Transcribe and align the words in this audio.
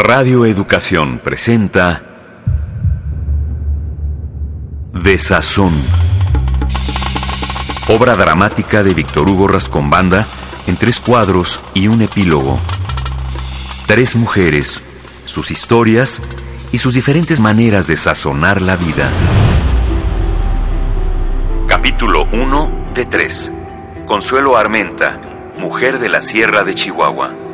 Radio 0.00 0.46
Educación 0.46 1.18
presenta 1.18 2.00
Desazón. 4.92 5.74
Obra 7.88 8.14
dramática 8.14 8.84
de 8.84 8.94
Víctor 8.94 9.28
Hugo 9.28 9.48
Rascombanda 9.48 10.24
en 10.68 10.76
tres 10.76 11.00
cuadros 11.00 11.60
y 11.74 11.88
un 11.88 12.02
epílogo. 12.02 12.60
Tres 13.88 14.14
mujeres, 14.14 14.84
sus 15.24 15.50
historias 15.50 16.22
y 16.70 16.78
sus 16.78 16.94
diferentes 16.94 17.40
maneras 17.40 17.88
de 17.88 17.96
sazonar 17.96 18.62
la 18.62 18.76
vida. 18.76 19.10
Capítulo 21.66 22.28
1 22.30 22.92
de 22.94 23.04
3. 23.04 23.52
Consuelo 24.06 24.56
Armenta, 24.56 25.20
mujer 25.58 25.98
de 25.98 26.08
la 26.08 26.22
Sierra 26.22 26.62
de 26.62 26.76
Chihuahua. 26.76 27.47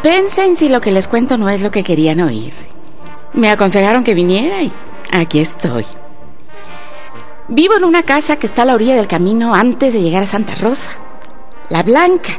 Dispensen 0.00 0.56
si 0.56 0.68
lo 0.68 0.80
que 0.80 0.92
les 0.92 1.08
cuento 1.08 1.36
no 1.38 1.48
es 1.50 1.60
lo 1.60 1.72
que 1.72 1.82
querían 1.82 2.20
oír. 2.20 2.52
Me 3.32 3.50
aconsejaron 3.50 4.04
que 4.04 4.14
viniera 4.14 4.62
y 4.62 4.72
aquí 5.10 5.40
estoy. 5.40 5.84
Vivo 7.48 7.76
en 7.76 7.82
una 7.82 8.04
casa 8.04 8.36
que 8.36 8.46
está 8.46 8.62
a 8.62 8.64
la 8.64 8.76
orilla 8.76 8.94
del 8.94 9.08
camino 9.08 9.56
antes 9.56 9.92
de 9.92 10.00
llegar 10.00 10.22
a 10.22 10.26
Santa 10.26 10.54
Rosa. 10.54 10.92
La 11.68 11.82
blanca, 11.82 12.30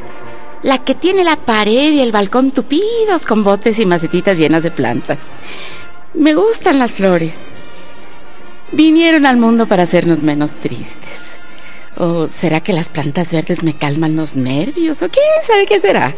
la 0.63 0.85
que 0.85 0.95
tiene 0.95 1.25
la 1.25 1.35
pared 1.35 1.91
y 1.91 1.99
el 1.99 2.13
balcón 2.13 2.51
tupidos 2.51 3.25
con 3.27 3.43
botes 3.43 3.77
y 3.79 3.85
macetitas 3.85 4.37
llenas 4.37 4.63
de 4.63 4.71
plantas. 4.71 5.17
Me 6.13 6.35
gustan 6.35 6.79
las 6.79 6.93
flores. 6.93 7.33
Vinieron 8.71 9.25
al 9.25 9.35
mundo 9.35 9.67
para 9.67 9.83
hacernos 9.83 10.19
menos 10.19 10.53
tristes. 10.53 10.95
¿O 11.97 12.27
será 12.27 12.61
que 12.61 12.71
las 12.71 12.87
plantas 12.87 13.33
verdes 13.33 13.63
me 13.63 13.73
calman 13.73 14.15
los 14.15 14.37
nervios? 14.37 15.01
¿O 15.01 15.09
quién 15.09 15.25
sabe 15.45 15.65
qué 15.65 15.81
será? 15.81 16.15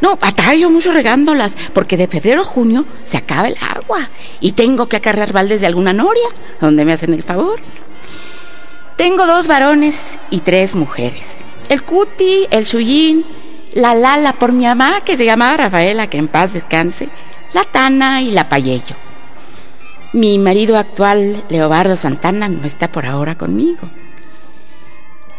No, 0.00 0.16
batallo 0.16 0.68
mucho 0.70 0.92
regándolas, 0.92 1.56
porque 1.72 1.96
de 1.96 2.06
febrero 2.06 2.42
a 2.42 2.44
junio 2.44 2.84
se 3.04 3.16
acaba 3.16 3.48
el 3.48 3.56
agua 3.56 4.08
y 4.40 4.52
tengo 4.52 4.88
que 4.88 4.96
acarrear 4.96 5.32
baldes 5.32 5.60
de 5.62 5.66
alguna 5.66 5.92
noria, 5.92 6.28
donde 6.60 6.84
me 6.84 6.92
hacen 6.92 7.14
el 7.14 7.22
favor. 7.22 7.60
Tengo 8.96 9.26
dos 9.26 9.46
varones 9.46 10.00
y 10.30 10.40
tres 10.40 10.74
mujeres. 10.74 11.24
El 11.68 11.82
Cuti, 11.82 12.46
el 12.50 12.64
Shuyin, 12.64 13.24
la 13.72 13.94
Lala 13.94 14.34
por 14.34 14.52
mi 14.52 14.64
mamá, 14.64 15.00
que 15.02 15.16
se 15.16 15.24
llamaba 15.24 15.56
Rafaela, 15.56 16.08
que 16.08 16.18
en 16.18 16.28
paz 16.28 16.52
descanse, 16.52 17.08
la 17.52 17.64
Tana 17.64 18.22
y 18.22 18.30
la 18.30 18.48
Payello. 18.48 18.96
Mi 20.12 20.38
marido 20.38 20.78
actual, 20.78 21.44
Leobardo 21.48 21.96
Santana, 21.96 22.48
no 22.48 22.64
está 22.64 22.92
por 22.92 23.06
ahora 23.06 23.36
conmigo. 23.36 23.90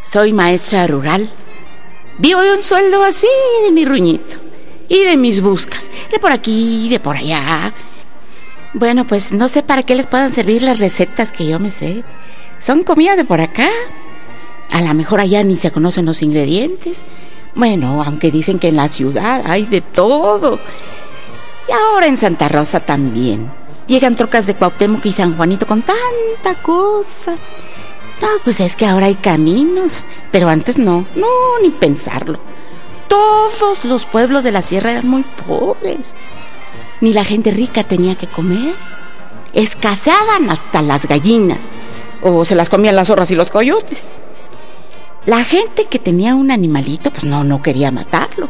Soy 0.03 0.33
maestra 0.33 0.87
rural. 0.87 1.29
Vivo 2.19 2.41
de 2.41 2.53
un 2.53 2.63
sueldo 2.63 3.03
así 3.03 3.27
de 3.63 3.71
mi 3.71 3.85
ruñito 3.85 4.46
y 4.89 5.03
de 5.03 5.17
mis 5.17 5.41
buscas, 5.41 5.89
de 6.11 6.19
por 6.19 6.31
aquí, 6.31 6.89
de 6.89 6.99
por 6.99 7.17
allá. 7.17 7.73
Bueno, 8.73 9.07
pues 9.07 9.31
no 9.31 9.47
sé 9.47 9.63
para 9.63 9.83
qué 9.83 9.95
les 9.95 10.07
puedan 10.07 10.33
servir 10.33 10.61
las 10.61 10.79
recetas 10.79 11.31
que 11.31 11.47
yo 11.47 11.59
me 11.59 11.71
sé. 11.71 12.03
Son 12.59 12.83
comidas 12.83 13.17
de 13.17 13.25
por 13.25 13.41
acá. 13.41 13.69
A 14.71 14.81
lo 14.81 14.93
mejor 14.93 15.19
allá 15.19 15.43
ni 15.43 15.57
se 15.57 15.71
conocen 15.71 16.05
los 16.05 16.21
ingredientes. 16.21 16.99
Bueno, 17.55 18.03
aunque 18.03 18.29
dicen 18.29 18.59
que 18.59 18.67
en 18.67 18.75
la 18.75 18.87
ciudad 18.87 19.41
hay 19.45 19.65
de 19.65 19.81
todo. 19.81 20.59
Y 21.67 21.71
ahora 21.71 22.07
en 22.07 22.17
Santa 22.17 22.49
Rosa 22.49 22.79
también. 22.79 23.49
Llegan 23.87 24.15
trocas 24.15 24.45
de 24.45 24.53
Cuauhtémoc 24.53 25.05
y 25.05 25.11
San 25.11 25.35
Juanito 25.35 25.65
con 25.65 25.81
tanta 25.81 26.61
cosa. 26.61 27.35
No, 28.21 28.27
pues 28.43 28.59
es 28.59 28.75
que 28.75 28.85
ahora 28.85 29.05
hay 29.05 29.15
caminos, 29.15 30.05
pero 30.31 30.49
antes 30.49 30.77
no, 30.77 31.05
no, 31.15 31.27
ni 31.61 31.69
pensarlo. 31.69 32.39
Todos 33.07 33.85
los 33.85 34.05
pueblos 34.05 34.43
de 34.43 34.51
la 34.51 34.61
sierra 34.61 34.91
eran 34.91 35.07
muy 35.07 35.23
pobres. 35.47 36.15
Ni 37.01 37.13
la 37.13 37.23
gente 37.23 37.51
rica 37.51 37.83
tenía 37.83 38.15
que 38.15 38.27
comer. 38.27 38.73
Escaseaban 39.53 40.49
hasta 40.49 40.81
las 40.81 41.07
gallinas 41.07 41.67
o 42.21 42.45
se 42.45 42.55
las 42.55 42.69
comían 42.69 42.95
las 42.95 43.07
zorras 43.07 43.31
y 43.31 43.35
los 43.35 43.49
coyotes. 43.49 44.05
La 45.25 45.43
gente 45.43 45.85
que 45.85 45.99
tenía 45.99 46.35
un 46.35 46.51
animalito, 46.51 47.11
pues 47.11 47.23
no, 47.23 47.43
no 47.43 47.61
quería 47.61 47.91
matarlo. 47.91 48.49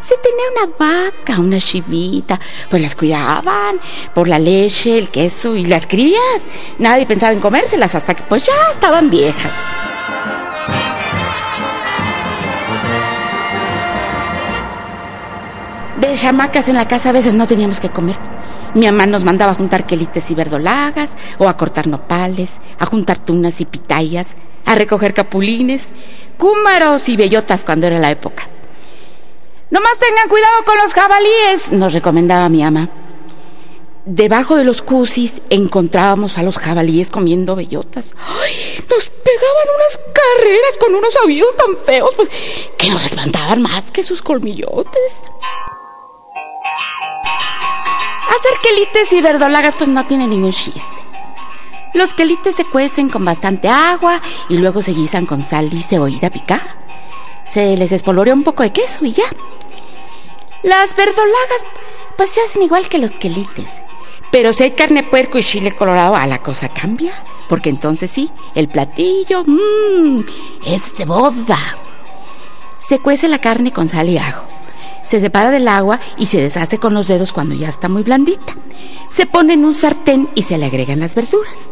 Se 0.00 0.14
tenía 0.18 0.66
una 0.66 0.76
vaca, 0.78 1.40
una 1.40 1.58
chivita, 1.58 2.38
pues 2.70 2.80
las 2.80 2.94
cuidaban 2.94 3.80
por 4.14 4.28
la 4.28 4.38
leche, 4.38 4.98
el 4.98 5.08
queso 5.08 5.56
y 5.56 5.64
las 5.64 5.86
crías. 5.86 6.46
Nadie 6.78 7.06
pensaba 7.06 7.32
en 7.32 7.40
comérselas 7.40 7.94
hasta 7.94 8.14
que 8.14 8.22
pues 8.22 8.46
ya 8.46 8.54
estaban 8.72 9.10
viejas. 9.10 9.52
Chamacas 16.16 16.68
en 16.68 16.76
la 16.76 16.88
casa 16.88 17.10
a 17.10 17.12
veces 17.12 17.34
no 17.34 17.46
teníamos 17.46 17.80
que 17.80 17.90
comer. 17.90 18.16
Mi 18.74 18.86
mamá 18.86 19.06
nos 19.06 19.24
mandaba 19.24 19.52
a 19.52 19.54
juntar 19.54 19.86
quelites 19.86 20.30
y 20.30 20.34
verdolagas, 20.34 21.10
o 21.38 21.48
a 21.48 21.56
cortar 21.56 21.86
nopales, 21.86 22.52
a 22.78 22.86
juntar 22.86 23.18
tunas 23.18 23.60
y 23.60 23.64
pitayas, 23.64 24.36
a 24.64 24.74
recoger 24.74 25.14
capulines, 25.14 25.86
cúmaros 26.36 27.08
y 27.08 27.16
bellotas 27.16 27.64
cuando 27.64 27.86
era 27.86 27.98
la 27.98 28.10
época. 28.10 28.48
Nomás 29.70 29.98
tengan 29.98 30.28
cuidado 30.28 30.64
con 30.64 30.78
los 30.78 30.94
jabalíes, 30.94 31.72
nos 31.72 31.92
recomendaba 31.92 32.48
mi 32.48 32.62
mamá. 32.62 32.88
Debajo 34.04 34.54
de 34.54 34.62
los 34.62 34.82
cusis 34.82 35.42
encontrábamos 35.50 36.38
a 36.38 36.44
los 36.44 36.58
jabalíes 36.58 37.10
comiendo 37.10 37.56
bellotas. 37.56 38.14
¡Ay! 38.16 38.84
Nos 38.88 39.08
pegaban 39.08 39.66
unas 39.74 40.00
carreras 40.14 40.78
con 40.78 40.94
unos 40.94 41.16
avíos 41.24 41.56
tan 41.56 41.76
feos, 41.84 42.12
pues 42.14 42.30
que 42.78 42.88
nos 42.90 43.04
espantaban 43.04 43.62
más 43.62 43.90
que 43.90 44.04
sus 44.04 44.22
colmillotes. 44.22 45.12
Hacer 48.38 48.58
quelites 48.62 49.12
y 49.12 49.22
verdolagas 49.22 49.74
pues 49.76 49.88
no 49.88 50.04
tiene 50.06 50.26
ningún 50.26 50.52
chiste. 50.52 50.86
Los 51.94 52.12
quelites 52.12 52.54
se 52.54 52.64
cuecen 52.64 53.08
con 53.08 53.24
bastante 53.24 53.68
agua 53.68 54.20
y 54.50 54.58
luego 54.58 54.82
se 54.82 54.92
guisan 54.92 55.24
con 55.24 55.42
sal 55.42 55.72
y 55.72 55.80
cebollita 55.80 56.28
picada. 56.28 56.76
Se 57.46 57.76
les 57.76 57.92
espolvorea 57.92 58.34
un 58.34 58.42
poco 58.42 58.62
de 58.62 58.72
queso 58.72 59.06
y 59.06 59.12
ya. 59.12 59.24
Las 60.62 60.94
verdolagas 60.94 61.64
pues 62.18 62.28
se 62.30 62.42
hacen 62.42 62.62
igual 62.62 62.88
que 62.90 62.98
los 62.98 63.12
quelites. 63.12 63.70
Pero 64.30 64.52
si 64.52 64.64
hay 64.64 64.72
carne 64.72 65.02
puerco 65.02 65.38
y 65.38 65.42
chile 65.42 65.72
colorado, 65.72 66.14
a 66.16 66.26
la 66.26 66.42
cosa 66.42 66.68
cambia. 66.68 67.12
Porque 67.48 67.70
entonces 67.70 68.10
sí, 68.12 68.30
el 68.54 68.68
platillo 68.68 69.44
mmm, 69.46 70.24
es 70.66 70.94
de 70.96 71.06
boda. 71.06 71.78
Se 72.80 72.98
cuece 72.98 73.28
la 73.28 73.40
carne 73.40 73.72
con 73.72 73.88
sal 73.88 74.10
y 74.10 74.18
ajo 74.18 74.45
se 75.06 75.20
separa 75.20 75.50
del 75.50 75.68
agua 75.68 76.00
y 76.16 76.26
se 76.26 76.40
deshace 76.40 76.78
con 76.78 76.94
los 76.94 77.06
dedos 77.06 77.32
cuando 77.32 77.54
ya 77.54 77.68
está 77.68 77.88
muy 77.88 78.02
blandita. 78.02 78.54
Se 79.10 79.26
pone 79.26 79.54
en 79.54 79.64
un 79.64 79.74
sartén 79.74 80.28
y 80.34 80.42
se 80.42 80.58
le 80.58 80.66
agregan 80.66 81.00
las 81.00 81.14
verduras. 81.14 81.68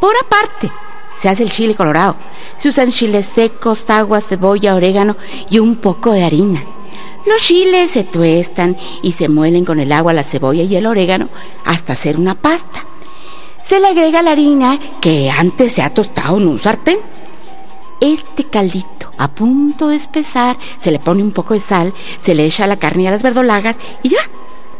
Por 0.00 0.14
aparte, 0.16 0.70
se 1.18 1.28
hace 1.28 1.42
el 1.42 1.50
chile 1.50 1.74
colorado. 1.74 2.16
Se 2.58 2.68
usan 2.68 2.90
chiles 2.90 3.26
secos, 3.26 3.88
agua, 3.88 4.20
cebolla, 4.20 4.74
orégano 4.74 5.16
y 5.50 5.58
un 5.58 5.76
poco 5.76 6.12
de 6.12 6.24
harina. 6.24 6.62
Los 7.26 7.42
chiles 7.42 7.90
se 7.90 8.04
tuestan 8.04 8.76
y 9.02 9.12
se 9.12 9.28
muelen 9.28 9.64
con 9.64 9.80
el 9.80 9.90
agua, 9.90 10.12
la 10.12 10.22
cebolla 10.22 10.62
y 10.62 10.76
el 10.76 10.86
orégano 10.86 11.28
hasta 11.64 11.94
hacer 11.94 12.16
una 12.18 12.36
pasta. 12.36 12.84
Se 13.64 13.80
le 13.80 13.88
agrega 13.88 14.22
la 14.22 14.30
harina 14.30 14.78
que 15.00 15.28
antes 15.28 15.72
se 15.72 15.82
ha 15.82 15.92
tostado 15.92 16.36
en 16.36 16.46
un 16.46 16.60
sartén. 16.60 16.98
Este 18.00 18.44
caldito 18.44 18.96
a 19.18 19.28
punto 19.28 19.88
de 19.88 19.96
espesar, 19.96 20.56
se 20.78 20.90
le 20.90 20.98
pone 20.98 21.22
un 21.22 21.32
poco 21.32 21.54
de 21.54 21.60
sal, 21.60 21.94
se 22.20 22.34
le 22.34 22.44
echa 22.44 22.66
la 22.66 22.76
carne 22.76 23.08
a 23.08 23.10
las 23.10 23.22
verdolagas 23.22 23.78
y 24.02 24.10
ya, 24.10 24.18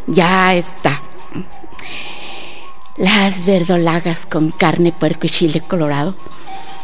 ya 0.06 0.54
está. 0.54 1.00
Las 2.96 3.44
verdolagas 3.44 4.26
con 4.26 4.50
carne, 4.50 4.92
puerco 4.92 5.26
y 5.26 5.30
chile 5.30 5.60
colorado 5.60 6.14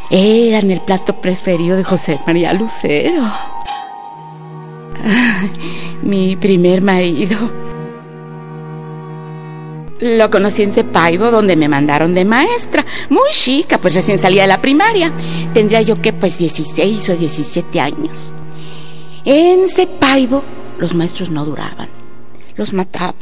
eran 0.09 0.69
el 0.69 0.81
plato 0.81 1.21
preferido 1.21 1.75
de 1.75 1.83
José 1.83 2.19
María 2.27 2.53
Lucero. 2.53 3.31
mi 6.03 6.35
primer 6.35 6.81
marido. 6.81 7.62
Lo 10.03 10.29
conocí 10.29 10.63
en 10.63 10.73
Cepaibo, 10.73 11.31
donde 11.31 11.55
me 11.55 11.69
mandaron 11.69 12.13
de 12.13 12.25
maestra. 12.25 12.85
Muy 13.09 13.29
chica, 13.31 13.77
pues 13.77 13.93
recién 13.93 14.19
salía 14.19 14.41
de 14.41 14.49
la 14.49 14.61
primaria. 14.61 15.13
Tendría 15.53 15.81
yo 15.81 16.01
que, 16.01 16.11
pues, 16.11 16.37
16 16.37 17.09
o 17.09 17.15
17 17.15 17.79
años. 17.79 18.33
En 19.23 19.65
Cepaibo, 19.69 20.43
los 20.77 20.93
maestros 20.93 21.29
no 21.29 21.45
duraban. 21.45 21.87
Los 22.57 22.73
mataban 22.73 23.13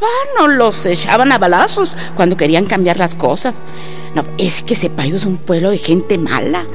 o 0.42 0.48
los 0.48 0.84
echaban 0.88 1.32
a 1.32 1.38
balazos 1.38 1.96
cuando 2.16 2.36
querían 2.36 2.66
cambiar 2.66 2.98
las 2.98 3.14
cosas. 3.14 3.62
No, 4.16 4.24
es 4.40 4.64
que 4.64 4.76
Cepaibo 4.76 5.18
es 5.18 5.26
un 5.26 5.38
pueblo 5.38 5.70
de 5.70 5.78
gente 5.78 6.18
mala. 6.18 6.66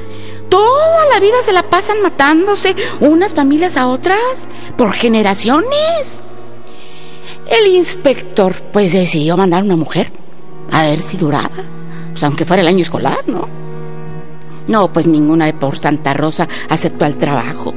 Toda 0.47 1.05
la 1.11 1.19
vida 1.19 1.35
se 1.43 1.51
la 1.51 1.69
pasan 1.69 2.01
matándose 2.01 2.77
unas 3.01 3.33
familias 3.33 3.75
a 3.75 3.87
otras 3.87 4.47
por 4.77 4.93
generaciones. 4.93 6.23
El 7.49 7.67
inspector 7.75 8.53
pues 8.73 8.93
decidió 8.93 9.37
mandar 9.37 9.63
una 9.63 9.75
mujer 9.75 10.11
a 10.71 10.83
ver 10.83 11.01
si 11.01 11.17
duraba, 11.17 11.49
pues 12.11 12.23
aunque 12.23 12.45
fuera 12.45 12.61
el 12.61 12.67
año 12.67 12.81
escolar, 12.81 13.19
¿no? 13.27 13.47
No, 14.67 14.91
pues 14.91 15.07
ninguna 15.07 15.45
de 15.45 15.53
por 15.53 15.77
Santa 15.77 16.13
Rosa 16.13 16.47
aceptó 16.69 17.05
el 17.05 17.15
trabajo. 17.15 17.73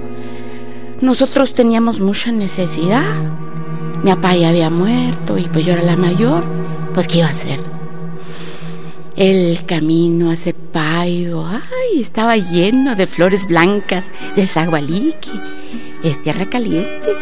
Nosotros 1.01 1.55
teníamos 1.55 2.01
mucha 2.01 2.33
necesidad. 2.33 3.05
Mi 4.03 4.11
papá 4.11 4.35
ya 4.35 4.49
había 4.49 4.71
muerto 4.71 5.39
y 5.39 5.45
pues 5.45 5.65
yo 5.65 5.75
era 5.75 5.83
la 5.83 5.97
mayor. 5.97 6.45
Pues 6.93 7.07
¿qué 7.07 7.19
iba 7.19 7.29
a 7.29 7.31
hacer? 7.31 7.61
El 9.17 9.65
camino 9.67 10.31
hacia 10.31 10.55
Paibo, 10.73 11.47
ay, 11.47 12.01
estaba 12.01 12.37
lleno 12.37 12.97
de 12.97 13.07
flores 13.07 13.47
blancas, 13.47 14.11
de 14.35 14.47
zagualique. 14.47 15.31
Es 16.03 16.23
tierra 16.23 16.47
caliente. 16.47 17.15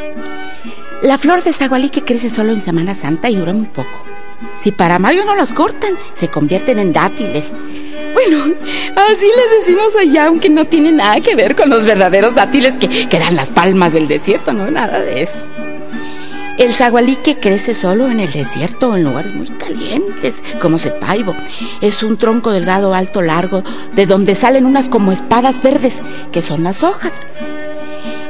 La 1.02 1.16
flor 1.16 1.42
de 1.44 1.52
zagualique 1.52 2.02
crece 2.02 2.28
solo 2.28 2.52
en 2.52 2.60
Semana 2.60 2.94
Santa 2.94 3.30
y 3.30 3.36
dura 3.36 3.52
muy 3.52 3.66
poco. 3.66 4.04
Si 4.58 4.72
para 4.72 4.98
mayo 4.98 5.24
no 5.24 5.36
las 5.36 5.52
cortan, 5.52 5.92
se 6.14 6.28
convierten 6.28 6.80
en 6.80 6.92
dátiles. 6.92 7.52
Bueno, 8.14 8.44
así 8.96 9.26
les 9.26 9.60
decimos 9.60 9.94
allá, 9.94 10.26
aunque 10.26 10.48
no 10.48 10.64
tiene 10.64 10.90
nada 10.90 11.20
que 11.20 11.36
ver 11.36 11.54
con 11.54 11.70
los 11.70 11.84
verdaderos 11.84 12.34
dátiles 12.34 12.78
que, 12.78 13.08
que 13.08 13.18
dan 13.18 13.36
las 13.36 13.50
palmas 13.50 13.92
del 13.92 14.08
desierto, 14.08 14.52
no, 14.52 14.68
nada 14.72 14.98
de 14.98 15.22
eso. 15.22 15.44
El 16.58 16.74
zagualique 16.74 17.38
crece 17.38 17.74
solo 17.74 18.10
en 18.10 18.18
el 18.18 18.32
desierto 18.32 18.96
en 18.96 19.04
lugares 19.04 19.32
muy 19.32 19.46
calientes, 19.46 20.42
como 20.60 20.80
Cepaibo. 20.80 21.36
Es 21.80 22.02
un 22.02 22.16
tronco 22.16 22.50
delgado, 22.50 22.94
alto, 22.94 23.22
largo, 23.22 23.62
de 23.94 24.06
donde 24.06 24.34
salen 24.34 24.66
unas 24.66 24.88
como 24.88 25.12
espadas 25.12 25.62
verdes, 25.62 26.00
que 26.32 26.42
son 26.42 26.64
las 26.64 26.82
hojas. 26.82 27.12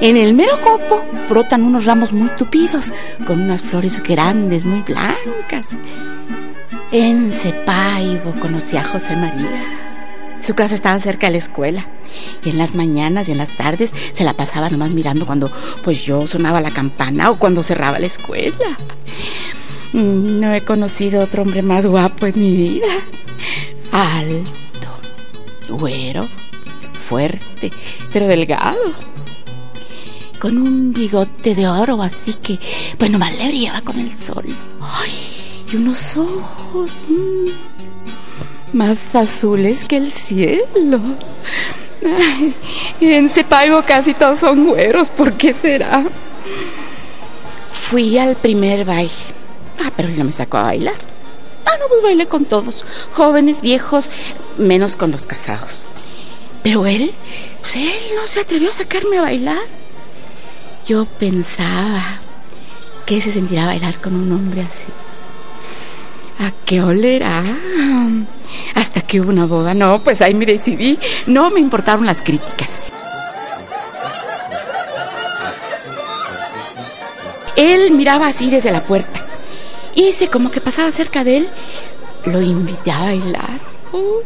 En 0.00 0.16
el 0.16 0.32
mero 0.32 0.60
copo 0.60 1.04
brotan 1.28 1.64
unos 1.64 1.84
ramos 1.84 2.12
muy 2.12 2.28
tupidos, 2.30 2.92
con 3.26 3.40
unas 3.40 3.62
flores 3.62 4.00
grandes, 4.00 4.64
muy 4.64 4.82
blancas. 4.82 5.70
En 6.92 7.32
Cepaibo 7.32 8.32
conocí 8.40 8.76
a 8.76 8.84
José 8.84 9.16
María. 9.16 9.60
Su 10.40 10.54
casa 10.54 10.76
estaba 10.76 11.00
cerca 11.00 11.26
de 11.26 11.32
la 11.32 11.38
escuela 11.38 11.84
y 12.44 12.50
en 12.50 12.58
las 12.58 12.76
mañanas 12.76 13.28
y 13.28 13.32
en 13.32 13.38
las 13.38 13.56
tardes 13.56 13.92
se 14.12 14.22
la 14.22 14.34
pasaba 14.34 14.70
nomás 14.70 14.92
mirando 14.92 15.26
cuando 15.26 15.50
pues 15.82 16.04
yo 16.04 16.28
sonaba 16.28 16.60
la 16.60 16.70
campana 16.70 17.30
o 17.30 17.38
cuando 17.40 17.64
cerraba 17.64 17.98
la 17.98 18.06
escuela. 18.06 18.78
Mm, 19.92 20.38
no 20.38 20.54
he 20.54 20.60
conocido 20.60 21.24
otro 21.24 21.42
hombre 21.42 21.62
más 21.62 21.86
guapo 21.86 22.26
en 22.26 22.40
mi 22.40 22.56
vida. 22.56 22.86
Alto, 23.90 25.76
güero, 25.76 26.28
fuerte, 26.92 27.72
pero 28.12 28.28
delgado. 28.28 28.94
Con 30.38 30.58
un 30.58 30.92
bigote 30.92 31.54
de 31.54 31.66
oro 31.66 32.00
así 32.02 32.34
que 32.34 32.58
pues 32.96 33.10
nomás 33.10 33.36
le 33.36 33.48
brillaba 33.48 33.80
con 33.80 33.98
el 33.98 34.16
sol. 34.16 34.44
Ay, 34.80 35.12
y 35.72 35.76
unos 35.76 36.16
ojos... 36.16 36.92
Mm, 37.08 37.78
más 38.72 39.14
azules 39.14 39.84
que 39.84 39.96
el 39.96 40.12
cielo. 40.12 41.00
en 43.00 43.28
Cepaibo 43.30 43.82
casi 43.82 44.14
todos 44.14 44.40
son 44.40 44.66
güeros, 44.66 45.08
¿por 45.08 45.32
qué 45.32 45.52
será? 45.52 46.04
Fui 47.70 48.18
al 48.18 48.36
primer 48.36 48.84
baile. 48.84 49.10
Ah, 49.84 49.90
pero 49.96 50.08
él 50.08 50.18
no 50.18 50.24
me 50.24 50.32
sacó 50.32 50.58
a 50.58 50.64
bailar. 50.64 50.94
Ah, 51.64 51.76
no, 51.80 51.88
pues 51.88 52.02
bailé 52.02 52.26
con 52.26 52.44
todos, 52.44 52.84
jóvenes, 53.12 53.60
viejos, 53.60 54.10
menos 54.56 54.96
con 54.96 55.10
los 55.10 55.26
casados. 55.26 55.82
Pero 56.62 56.86
él, 56.86 57.12
pues 57.60 57.76
él 57.76 58.16
no 58.16 58.26
se 58.26 58.40
atrevió 58.40 58.70
a 58.70 58.74
sacarme 58.74 59.18
a 59.18 59.22
bailar. 59.22 59.58
Yo 60.88 61.04
pensaba 61.04 62.02
que 63.04 63.20
se 63.20 63.30
sentirá 63.30 63.66
bailar 63.66 64.00
con 64.00 64.14
un 64.14 64.32
hombre 64.32 64.62
así. 64.62 64.86
¿A 66.38 66.50
qué 66.64 66.80
olerá? 66.80 67.42
Hasta 68.74 69.02
que 69.02 69.20
hubo 69.20 69.28
una 69.28 69.44
boda. 69.44 69.74
No, 69.74 70.02
pues 70.02 70.22
ahí 70.22 70.32
me 70.32 70.46
decidí. 70.46 70.98
No 71.26 71.50
me 71.50 71.60
importaron 71.60 72.06
las 72.06 72.22
críticas. 72.22 72.70
Él 77.54 77.90
miraba 77.90 78.28
así 78.28 78.48
desde 78.48 78.72
la 78.72 78.82
puerta. 78.82 79.26
Hice 79.94 80.28
como 80.28 80.50
que 80.50 80.62
pasaba 80.62 80.90
cerca 80.90 81.22
de 81.22 81.36
él. 81.36 81.48
Lo 82.24 82.40
invité 82.40 82.92
a 82.92 83.00
bailar. 83.00 83.60
Uy, 83.92 84.24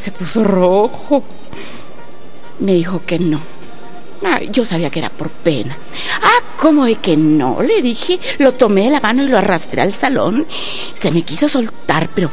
se 0.00 0.10
puso 0.10 0.42
rojo. 0.42 1.22
Me 2.58 2.74
dijo 2.74 3.00
que 3.06 3.20
no. 3.20 3.57
Yo 4.50 4.64
sabía 4.64 4.90
que 4.90 4.98
era 4.98 5.10
por 5.10 5.30
pena. 5.30 5.76
Ah, 6.22 6.42
¿cómo 6.58 6.84
de 6.84 6.96
que 6.96 7.16
no? 7.16 7.62
Le 7.62 7.82
dije. 7.82 8.18
Lo 8.38 8.52
tomé 8.54 8.84
de 8.84 8.90
la 8.90 9.00
mano 9.00 9.22
y 9.22 9.28
lo 9.28 9.38
arrastré 9.38 9.82
al 9.82 9.94
salón. 9.94 10.46
Se 10.94 11.10
me 11.10 11.22
quiso 11.22 11.48
soltar, 11.48 12.08
pero 12.14 12.30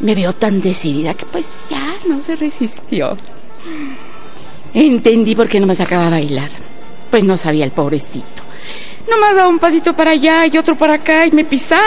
me 0.00 0.14
veo 0.14 0.32
tan 0.32 0.60
decidida 0.60 1.14
que 1.14 1.26
pues 1.26 1.66
ya 1.70 1.94
no 2.08 2.22
se 2.22 2.36
resistió. 2.36 3.16
Entendí 4.74 5.34
por 5.34 5.48
qué 5.48 5.60
no 5.60 5.66
me 5.66 5.74
sacaba 5.74 6.06
a 6.06 6.10
bailar. 6.10 6.50
Pues 7.10 7.24
no 7.24 7.36
sabía 7.36 7.64
el 7.64 7.72
pobrecito. 7.72 8.42
No 9.08 9.16
me 9.16 9.34
daba 9.34 9.48
un 9.48 9.58
pasito 9.58 9.94
para 9.94 10.10
allá 10.10 10.46
y 10.46 10.58
otro 10.58 10.76
para 10.76 10.94
acá 10.94 11.26
y 11.26 11.32
me 11.32 11.44
pisaba. 11.44 11.82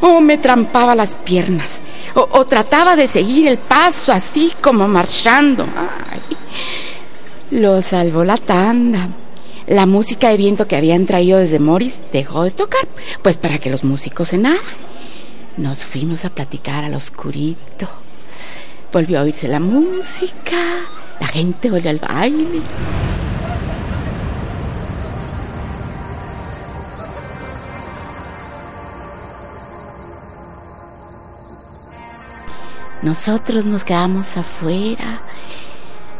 O 0.00 0.20
me 0.20 0.38
trampaba 0.38 0.94
las 0.94 1.16
piernas. 1.16 1.78
O, 2.14 2.46
trataba 2.46 2.96
de 2.96 3.08
seguir 3.08 3.46
el 3.46 3.58
paso 3.58 4.10
así 4.10 4.52
como 4.62 4.88
marchando. 4.88 5.66
Lo 7.50 7.80
salvó 7.80 8.24
la 8.24 8.36
tanda. 8.36 9.08
La 9.66 9.86
música 9.86 10.30
de 10.30 10.36
viento 10.36 10.66
que 10.66 10.76
habían 10.76 11.06
traído 11.06 11.38
desde 11.38 11.58
Morris 11.58 11.94
dejó 12.12 12.44
de 12.44 12.50
tocar, 12.50 12.86
pues 13.22 13.36
para 13.36 13.58
que 13.58 13.70
los 13.70 13.84
músicos 13.84 14.30
cenaran. 14.30 14.60
Nos 15.56 15.84
fuimos 15.84 16.24
a 16.24 16.30
platicar 16.30 16.84
al 16.84 16.94
oscurito. 16.94 17.88
Volvió 18.92 19.20
a 19.20 19.22
oírse 19.22 19.48
la 19.48 19.60
música, 19.60 20.56
la 21.20 21.26
gente 21.26 21.70
volvió 21.70 21.90
al 21.90 21.98
baile. 21.98 22.62
Nosotros 33.02 33.64
nos 33.64 33.84
quedamos 33.84 34.36
afuera, 34.36 35.20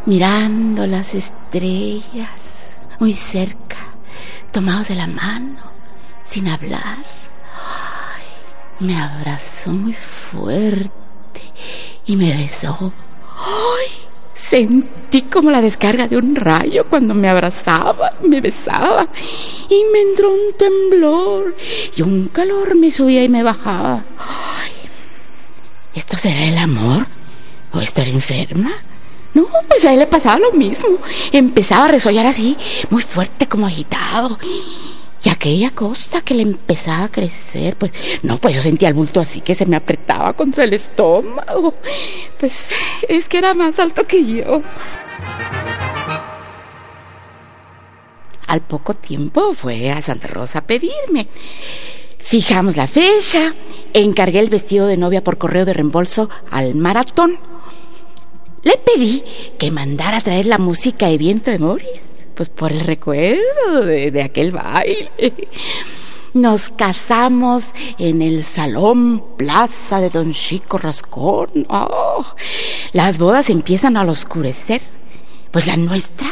mirando 0.06 0.86
las 0.86 1.14
estrellas, 1.14 2.70
muy 3.00 3.12
cerca, 3.12 3.76
tomados 4.52 4.88
de 4.88 4.94
la 4.94 5.08
mano, 5.08 5.58
sin 6.22 6.48
hablar. 6.48 7.04
Me 8.78 8.98
abrazó 8.98 9.70
muy 9.70 9.94
fuerte 9.94 11.40
y 12.06 12.16
me 12.16 12.36
besó. 12.36 12.92
¡Ay! 13.36 13.90
Sentí 14.34 15.22
como 15.22 15.50
la 15.50 15.60
descarga 15.60 16.06
de 16.06 16.16
un 16.16 16.36
rayo 16.36 16.86
cuando 16.88 17.14
me 17.14 17.28
abrazaba, 17.28 18.12
me 18.22 18.40
besaba 18.40 19.08
y 19.68 19.82
me 19.92 20.02
entró 20.02 20.30
un 20.30 20.52
temblor 20.56 21.56
y 21.96 22.02
un 22.02 22.28
calor 22.28 22.76
me 22.76 22.90
subía 22.90 23.24
y 23.24 23.28
me 23.28 23.42
bajaba. 23.42 24.04
¡Ay! 24.18 24.72
¿Esto 25.94 26.16
será 26.16 26.44
el 26.44 26.58
amor? 26.58 27.06
¿O 27.72 27.80
estar 27.80 28.06
enferma? 28.06 28.72
No, 29.36 29.46
pues 29.68 29.84
a 29.84 29.92
él 29.92 29.98
le 29.98 30.06
pasaba 30.06 30.38
lo 30.38 30.52
mismo. 30.52 30.96
Empezaba 31.30 31.84
a 31.84 31.88
resollar 31.88 32.24
así, 32.24 32.56
muy 32.88 33.02
fuerte, 33.02 33.46
como 33.46 33.66
agitado. 33.66 34.38
Y 35.22 35.28
aquella 35.28 35.72
costa 35.72 36.22
que 36.22 36.32
le 36.32 36.40
empezaba 36.40 37.04
a 37.04 37.08
crecer, 37.10 37.76
pues 37.76 37.92
no, 38.22 38.38
pues 38.38 38.54
yo 38.54 38.62
sentía 38.62 38.88
el 38.88 38.94
bulto 38.94 39.20
así 39.20 39.42
que 39.42 39.54
se 39.54 39.66
me 39.66 39.76
apretaba 39.76 40.32
contra 40.32 40.64
el 40.64 40.72
estómago. 40.72 41.74
Pues 42.40 42.70
es 43.10 43.28
que 43.28 43.36
era 43.36 43.52
más 43.52 43.78
alto 43.78 44.06
que 44.06 44.24
yo. 44.24 44.62
Al 48.46 48.62
poco 48.62 48.94
tiempo 48.94 49.52
fue 49.52 49.90
a 49.90 50.00
Santa 50.00 50.28
Rosa 50.28 50.60
a 50.60 50.66
pedirme. 50.66 51.28
Fijamos 52.18 52.78
la 52.78 52.86
fecha, 52.86 53.52
encargué 53.92 54.40
el 54.40 54.48
vestido 54.48 54.86
de 54.86 54.96
novia 54.96 55.22
por 55.22 55.36
correo 55.36 55.66
de 55.66 55.74
reembolso 55.74 56.30
al 56.50 56.74
maratón. 56.74 57.38
Le 58.66 58.76
pedí 58.78 59.22
que 59.60 59.70
mandara 59.70 60.20
traer 60.20 60.46
la 60.46 60.58
música 60.58 61.06
de 61.06 61.18
viento 61.18 61.52
de 61.52 61.60
Morris 61.60 62.10
pues 62.34 62.48
por 62.48 62.72
el 62.72 62.80
recuerdo 62.80 63.82
de, 63.84 64.20
aquel 64.24 64.50
baile. 64.50 65.08
Nos 66.34 66.70
casamos 66.70 67.70
en 67.96 68.22
el 68.22 68.42
Salón 68.42 69.22
Plaza 69.36 70.00
de 70.00 70.10
Don 70.10 70.32
Chico 70.32 70.78
Rascón. 70.78 71.64
Oh, 71.68 72.26
las 72.90 73.18
bodas 73.18 73.50
empiezan 73.50 73.96
al 73.96 74.08
oscurecer. 74.08 74.82
Pues 75.52 75.68
la 75.68 75.76
nuestra, 75.76 76.28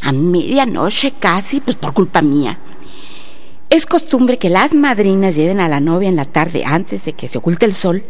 a 0.00 0.12
medianoche 0.12 1.14
casi, 1.18 1.60
pues 1.60 1.76
por 1.76 1.92
culpa 1.92 2.22
mía. 2.22 2.60
Es 3.68 3.84
costumbre 3.84 4.38
que 4.38 4.48
las 4.48 4.74
madrinas 4.74 5.34
lleven 5.34 5.58
a 5.58 5.68
la 5.68 5.80
novia 5.80 6.08
en 6.08 6.14
la 6.14 6.24
tarde, 6.24 6.62
antes 6.64 7.04
de 7.04 7.14
que 7.14 7.26
se 7.26 7.38
oculte 7.38 7.66
el 7.66 7.74
sol, 7.74 8.04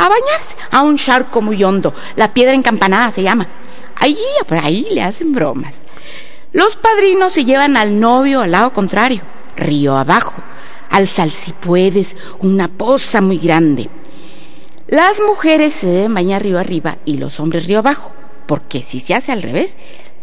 a 0.00 0.08
bañarse 0.08 0.56
a 0.70 0.80
un 0.80 0.96
charco 0.96 1.42
muy 1.42 1.62
hondo. 1.62 1.92
La 2.16 2.32
piedra 2.32 2.54
encampanada 2.54 3.10
se 3.10 3.22
llama. 3.22 3.46
Ahí, 3.96 4.16
pues 4.48 4.60
ahí 4.64 4.86
le 4.90 5.02
hacen 5.02 5.32
bromas. 5.32 5.80
Los 6.52 6.76
padrinos 6.76 7.34
se 7.34 7.44
llevan 7.44 7.76
al 7.76 8.00
novio 8.00 8.40
al 8.40 8.50
lado 8.50 8.72
contrario, 8.72 9.20
río 9.56 9.98
abajo, 9.98 10.42
al 10.88 11.06
salsipuedes, 11.06 12.16
una 12.40 12.68
poza 12.68 13.20
muy 13.20 13.36
grande. 13.36 13.90
Las 14.88 15.20
mujeres 15.20 15.74
se 15.74 15.86
deben 15.86 16.14
bañar 16.14 16.42
río 16.42 16.58
arriba 16.58 16.96
y 17.04 17.18
los 17.18 17.38
hombres 17.38 17.66
río 17.66 17.80
abajo, 17.80 18.12
porque 18.46 18.82
si 18.82 19.00
se 19.00 19.14
hace 19.14 19.32
al 19.32 19.42
revés, 19.42 19.76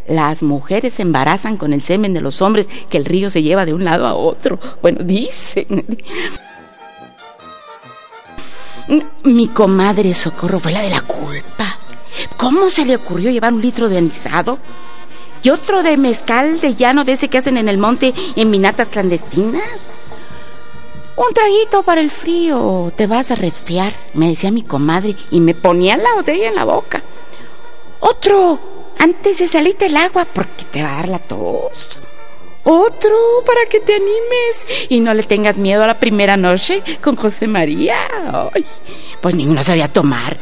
las 0.07 0.41
mujeres 0.41 0.93
se 0.93 1.03
embarazan 1.03 1.55
con 1.55 1.71
el 1.71 1.83
semen 1.83 2.15
de 2.15 2.21
los 2.21 2.41
hombres 2.41 2.67
que 2.89 2.97
el 2.97 3.05
río 3.05 3.29
se 3.29 3.43
lleva 3.43 3.65
de 3.65 3.75
un 3.75 3.85
lado 3.85 4.07
a 4.07 4.15
otro. 4.15 4.59
Bueno, 4.81 5.03
dicen. 5.03 5.85
Mi 9.23 9.47
comadre 9.47 10.13
Socorro 10.13 10.59
fue 10.59 10.71
la 10.71 10.81
de 10.81 10.89
la 10.89 11.01
culpa. 11.01 11.77
¿Cómo 12.37 12.69
se 12.69 12.85
le 12.85 12.95
ocurrió 12.95 13.29
llevar 13.31 13.53
un 13.53 13.61
litro 13.61 13.89
de 13.89 13.97
anisado? 13.97 14.59
Y 15.43 15.49
otro 15.49 15.83
de 15.83 15.97
mezcal 15.97 16.59
de 16.61 16.75
llano 16.75 17.03
de 17.03 17.13
ese 17.13 17.27
que 17.27 17.37
hacen 17.37 17.57
en 17.57 17.69
el 17.69 17.77
monte 17.77 18.13
en 18.35 18.49
minatas 18.49 18.87
clandestinas. 18.87 19.89
Un 21.15 21.33
traguito 21.33 21.83
para 21.83 22.01
el 22.01 22.11
frío, 22.11 22.91
te 22.95 23.07
vas 23.07 23.31
a 23.31 23.35
resfriar, 23.35 23.91
me 24.13 24.29
decía 24.29 24.51
mi 24.51 24.61
comadre 24.61 25.15
y 25.31 25.39
me 25.39 25.55
ponía 25.55 25.97
la 25.97 26.13
botella 26.13 26.47
en 26.49 26.55
la 26.55 26.63
boca. 26.63 27.03
Otro, 27.99 28.59
antes 28.99 29.39
de 29.39 29.47
salirte 29.47 29.87
el 29.87 29.97
agua 29.97 30.25
porque 30.25 30.65
te 30.65 30.83
va 30.83 30.93
a 30.93 30.95
dar 30.97 31.09
la 31.09 31.19
tos. 31.19 31.73
Otro 32.69 33.15
para 33.45 33.65
que 33.69 33.79
te 33.79 33.95
animes 33.95 34.89
y 34.89 34.99
no 34.99 35.13
le 35.13 35.23
tengas 35.23 35.55
miedo 35.55 35.85
a 35.85 35.87
la 35.87 35.93
primera 35.93 36.35
noche 36.35 36.83
con 37.01 37.15
José 37.15 37.47
María. 37.47 37.95
Ay, 38.53 38.65
pues 39.21 39.35
ninguno 39.35 39.63
sabía 39.63 39.87
tomar. 39.87 40.35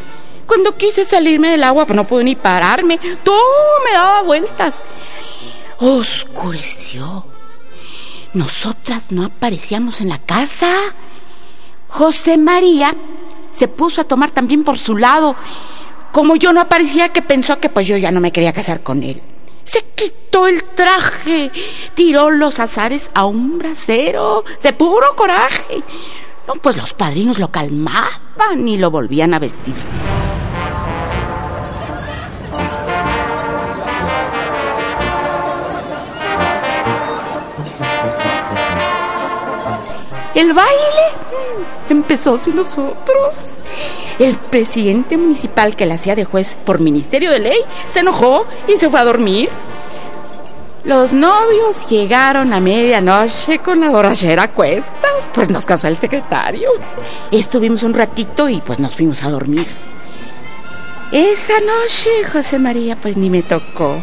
Cuando 0.48 0.76
quise 0.76 1.06
salirme 1.06 1.50
del 1.50 1.64
agua, 1.64 1.86
pues 1.86 1.96
no 1.96 2.08
pude 2.08 2.24
ni 2.24 2.36
pararme. 2.36 3.00
Todo 3.24 3.38
me 3.86 3.92
daba 3.92 4.24
vueltas. 4.24 4.82
Oscureció. 5.78 7.28
Nosotras 8.34 9.12
no 9.12 9.26
aparecíamos 9.26 10.02
en 10.02 10.10
la 10.10 10.18
casa. 10.18 10.74
José 11.90 12.38
María 12.38 12.96
se 13.52 13.68
puso 13.68 14.02
a 14.02 14.06
tomar 14.06 14.32
también 14.32 14.64
por 14.64 14.80
su 14.80 14.98
lado. 14.98 15.36
Como 16.12 16.38
yo 16.38 16.54
no 16.54 16.62
aparecía, 16.62 17.10
que 17.10 17.22
pensó 17.22 17.60
que 17.60 17.70
pues 17.70 17.86
yo 17.86 17.98
ya 17.98 18.10
no 18.10 18.20
me 18.20 18.32
quería 18.32 18.52
casar 18.52 18.82
con 18.82 19.04
él. 19.04 19.22
Se 19.66 19.84
quitó 19.96 20.48
el 20.48 20.64
traje, 20.64 21.52
tiró 21.94 22.30
los 22.30 22.60
azares 22.60 23.12
a 23.14 23.26
un 23.26 23.58
brasero 23.58 24.46
de 24.64 24.72
puro 24.72 25.16
coraje. 25.16 25.84
No, 26.48 26.54
pues 26.56 26.78
los 26.78 26.94
padrinos 26.94 27.40
lo 27.40 27.50
calmaban 27.50 28.68
y 28.68 28.78
lo 28.78 28.92
volvían 28.92 29.34
a 29.34 29.40
vestir. 29.40 29.76
El 40.36 40.52
baile 40.54 41.08
mm, 41.90 41.92
empezó 41.92 42.38
sin 42.38 42.58
nosotros. 42.58 43.52
El 44.20 44.36
presidente 44.36 45.18
municipal 45.18 45.76
que 45.76 45.86
la 45.86 45.96
hacía 45.96 46.16
de 46.16 46.26
juez 46.26 46.56
por 46.66 46.80
Ministerio 46.80 47.32
de 47.32 47.40
Ley 47.40 47.60
se 47.90 48.00
enojó 48.00 48.46
y 48.68 48.78
se 48.78 48.90
fue 48.90 49.00
a 49.00 49.06
dormir. 49.06 49.50
Los 50.86 51.14
novios 51.14 51.90
llegaron 51.90 52.54
a 52.54 52.60
medianoche 52.60 53.58
con 53.58 53.80
la 53.80 53.90
borrachera 53.90 54.44
a 54.44 54.52
cuestas, 54.52 55.12
pues 55.34 55.50
nos 55.50 55.66
casó 55.66 55.88
el 55.88 55.98
secretario. 55.98 56.70
Estuvimos 57.32 57.82
un 57.82 57.96
ratito 57.96 58.48
y 58.48 58.62
pues 58.62 58.80
nos 58.80 58.94
fuimos 58.94 59.24
a 59.24 59.32
dormir. 59.32 59.66
Esa 61.12 61.54
noche, 61.60 62.10
José 62.32 62.60
María, 62.60 62.96
pues 62.96 63.16
ni 63.18 63.30
me 63.30 63.42
tocó. 63.42 64.02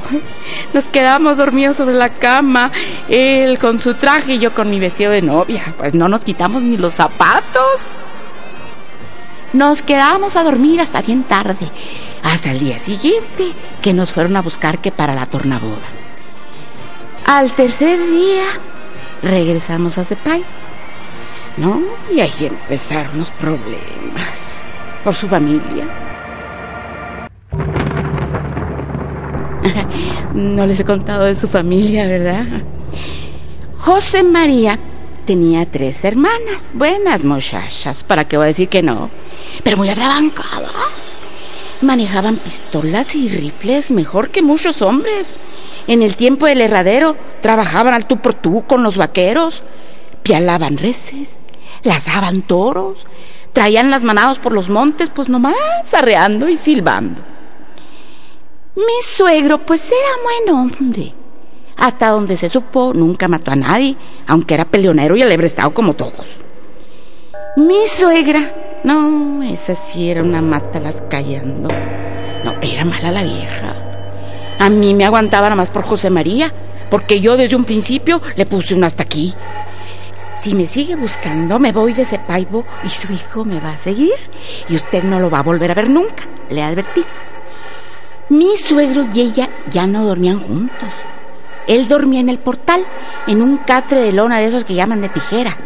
Nos 0.73 0.85
quedamos 0.85 1.37
dormidos 1.37 1.77
sobre 1.77 1.95
la 1.95 2.11
cama, 2.11 2.71
él 3.09 3.59
con 3.59 3.79
su 3.79 3.95
traje 3.95 4.35
y 4.35 4.39
yo 4.39 4.53
con 4.53 4.71
mi 4.71 4.81
vestido 4.81 5.13
de 5.13 5.23
novia. 5.23 5.63
Pues 5.79 5.95
no 5.95 6.09
nos 6.09 6.25
quitamos 6.25 6.63
ni 6.63 6.77
los 6.77 6.95
zapatos. 6.95 7.89
Nos 9.53 9.83
quedamos 9.83 10.37
a 10.37 10.45
dormir 10.45 10.81
hasta 10.81 11.03
bien 11.03 11.25
tarde, 11.25 11.69
hasta 12.23 12.53
el 12.53 12.61
día 12.61 12.79
siguiente, 12.79 13.53
que 13.83 13.93
nos 13.93 14.11
fueron 14.11 14.37
a 14.37 14.43
buscar 14.43 14.79
que 14.79 14.91
para 14.91 15.15
la 15.15 15.27
tornaboda. 15.27 15.77
Al 17.27 17.51
tercer 17.51 17.99
día, 17.99 18.45
regresamos 19.23 19.99
a 19.99 20.05
Cepay. 20.05 20.43
¿No? 21.59 21.83
Y 22.11 22.21
ahí 22.21 22.33
empezaron 22.41 23.19
los 23.19 23.31
problemas 23.31 24.63
por 25.05 25.15
su 25.15 25.29
familia. 25.29 25.87
No 30.35 30.65
les 30.67 30.81
he 30.81 30.85
contado 30.85 31.25
de 31.25 31.37
su 31.37 31.47
familia, 31.47 32.07
¿verdad? 32.07 32.47
José 33.77 34.23
María 34.23 34.79
tenía 35.27 35.67
tres 35.67 36.03
hermanas, 36.05 36.71
buenas 36.73 37.23
muchachas, 37.23 38.03
¿para 38.03 38.25
qué 38.25 38.39
voy 38.39 38.45
a 38.45 38.49
decir 38.49 38.69
que 38.69 38.83
no? 38.83 39.11
Pero 39.63 39.77
muy 39.77 39.89
arrabancadas. 39.89 41.21
Manejaban 41.81 42.37
pistolas 42.37 43.15
y 43.15 43.29
rifles 43.29 43.91
mejor 43.91 44.31
que 44.31 44.43
muchos 44.43 44.83
hombres. 44.83 45.35
En 45.87 46.03
el 46.03 46.17
tiempo 46.17 46.47
del 46.47 46.61
herradero 46.61 47.17
trabajaban 47.41 47.95
al 47.95 48.07
tú 48.07 48.19
por 48.19 48.35
tú 48.35 48.65
con 48.67 48.83
los 48.83 48.97
vaqueros, 48.97 49.65
pialaban 50.23 50.77
reses, 50.77 51.41
lazaban 51.83 52.43
toros, 52.43 53.07
traían 53.53 53.91
las 53.91 54.05
manadas 54.05 54.39
por 54.39 54.53
los 54.53 54.69
montes, 54.69 55.11
pues 55.11 55.29
nomás 55.29 55.55
arreando 55.93 56.49
y 56.49 56.57
silbando. 56.57 57.21
Mi 58.77 59.03
suegro, 59.05 59.59
pues 59.59 59.87
era 59.87 60.23
buen 60.23 60.59
hombre. 60.59 61.15
Hasta 61.77 62.09
donde 62.09 62.37
se 62.37 62.49
supo, 62.49 62.93
nunca 62.95 63.29
mató 63.29 63.51
a 63.51 63.57
nadie, 63.57 63.97
aunque 64.27 64.55
era 64.55 64.65
peleonero 64.65 65.17
y 65.17 65.23
alebrestado 65.23 65.75
como 65.75 65.95
todos. 65.95 66.27
Mi 67.57 67.87
suegra, 67.89 68.51
no, 68.85 69.43
esa 69.43 69.75
sí 69.75 70.11
era 70.11 70.23
una 70.23 70.43
mata 70.43 70.81
las 70.81 71.03
callando. 71.09 71.69
No, 72.45 72.55
era 72.61 72.85
mala 72.85 73.13
la 73.13 73.23
vieja. 73.23 73.75
A 74.59 74.69
mí 74.71 74.95
me 74.95 75.05
aguantaba 75.05 75.47
nada 75.47 75.57
más 75.57 75.71
por 75.71 75.83
José 75.83 76.11
María, 76.11 76.53
porque 76.91 77.21
yo 77.21 77.37
desde 77.37 77.57
un 77.57 77.65
principio 77.65 78.21
le 78.37 78.47
puse 78.47 78.75
un 78.75 78.85
hasta 78.85 79.03
aquí. 79.03 79.35
Si 80.41 80.55
me 80.55 80.67
sigue 80.67 80.97
buscando, 80.97 81.61
me 81.61 81.71
voy 81.71 81.93
de 81.93 82.03
ese 82.03 82.19
paibo 82.19 82.65
y 82.85 82.89
su 82.89 83.13
hijo 83.13 83.45
me 83.45 83.61
va 83.61 83.71
a 83.71 83.79
seguir 83.79 84.15
y 84.69 84.75
usted 84.75 85.05
no 85.05 85.21
lo 85.21 85.31
va 85.31 85.39
a 85.39 85.45
volver 85.45 85.71
a 85.71 85.75
ver 85.75 85.89
nunca, 85.89 86.25
le 86.51 86.63
advertí. 86.63 87.05
Mi 88.29 88.57
suegro 88.57 89.07
y 89.15 89.21
ella 89.21 89.49
ya 89.71 89.87
no 89.87 90.05
dormían 90.05 90.41
juntos. 90.41 90.89
Él 91.69 91.87
dormía 91.87 92.21
en 92.21 92.29
el 92.29 92.41
portal, 92.41 92.85
en 93.29 93.41
un 93.41 93.59
catre 93.59 94.01
de 94.01 94.13
lona 94.13 94.39
de 94.39 94.47
esos 94.47 94.65
que 94.65 94.75
llaman 94.75 95.01
de 95.01 95.11
tijera. 95.11 95.57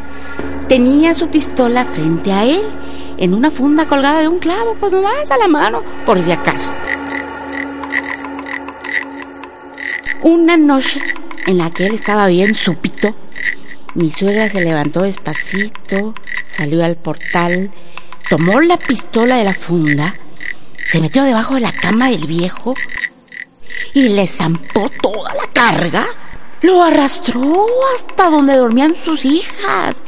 Tenía 0.68 1.14
su 1.14 1.28
pistola 1.28 1.87
frente 1.87 2.32
a 2.32 2.44
él, 2.44 2.61
en 3.18 3.35
una 3.35 3.50
funda 3.50 3.87
colgada 3.87 4.20
de 4.20 4.28
un 4.28 4.38
clavo, 4.38 4.76
pues 4.78 4.92
nomás 4.92 5.30
a 5.30 5.38
la 5.38 5.49
mano, 5.49 5.82
por 6.04 6.20
si 6.20 6.32
acaso. 6.32 6.73
Una 10.23 10.56
noche 10.56 11.00
en 11.46 11.58
la 11.58 11.70
que 11.70 11.87
él 11.87 11.94
estaba 11.94 12.26
bien 12.26 12.54
súpito, 12.54 13.14
mi 13.94 14.11
suegra 14.11 14.49
se 14.49 14.61
levantó 14.61 15.02
despacito, 15.02 16.14
salió 16.56 16.85
al 16.85 16.96
portal, 16.96 17.70
tomó 18.28 18.61
la 18.61 18.76
pistola 18.76 19.37
de 19.37 19.44
la 19.44 19.54
funda 19.54 20.14
se 20.87 21.00
metió 21.00 21.25
debajo 21.25 21.54
de 21.54 21.61
la 21.61 21.73
cama 21.73 22.11
del 22.11 22.26
viejo 22.26 22.75
y 23.92 24.08
le 24.11 24.26
zampó 24.28 24.88
toda 25.02 25.35
la 25.35 25.52
carga. 25.52 26.06
Lo 26.62 26.82
arrastró 26.82 27.66
hasta 27.96 28.30
donde 28.30 28.56
dormían 28.56 28.94
sus 28.94 29.25
hijas. 29.25 30.04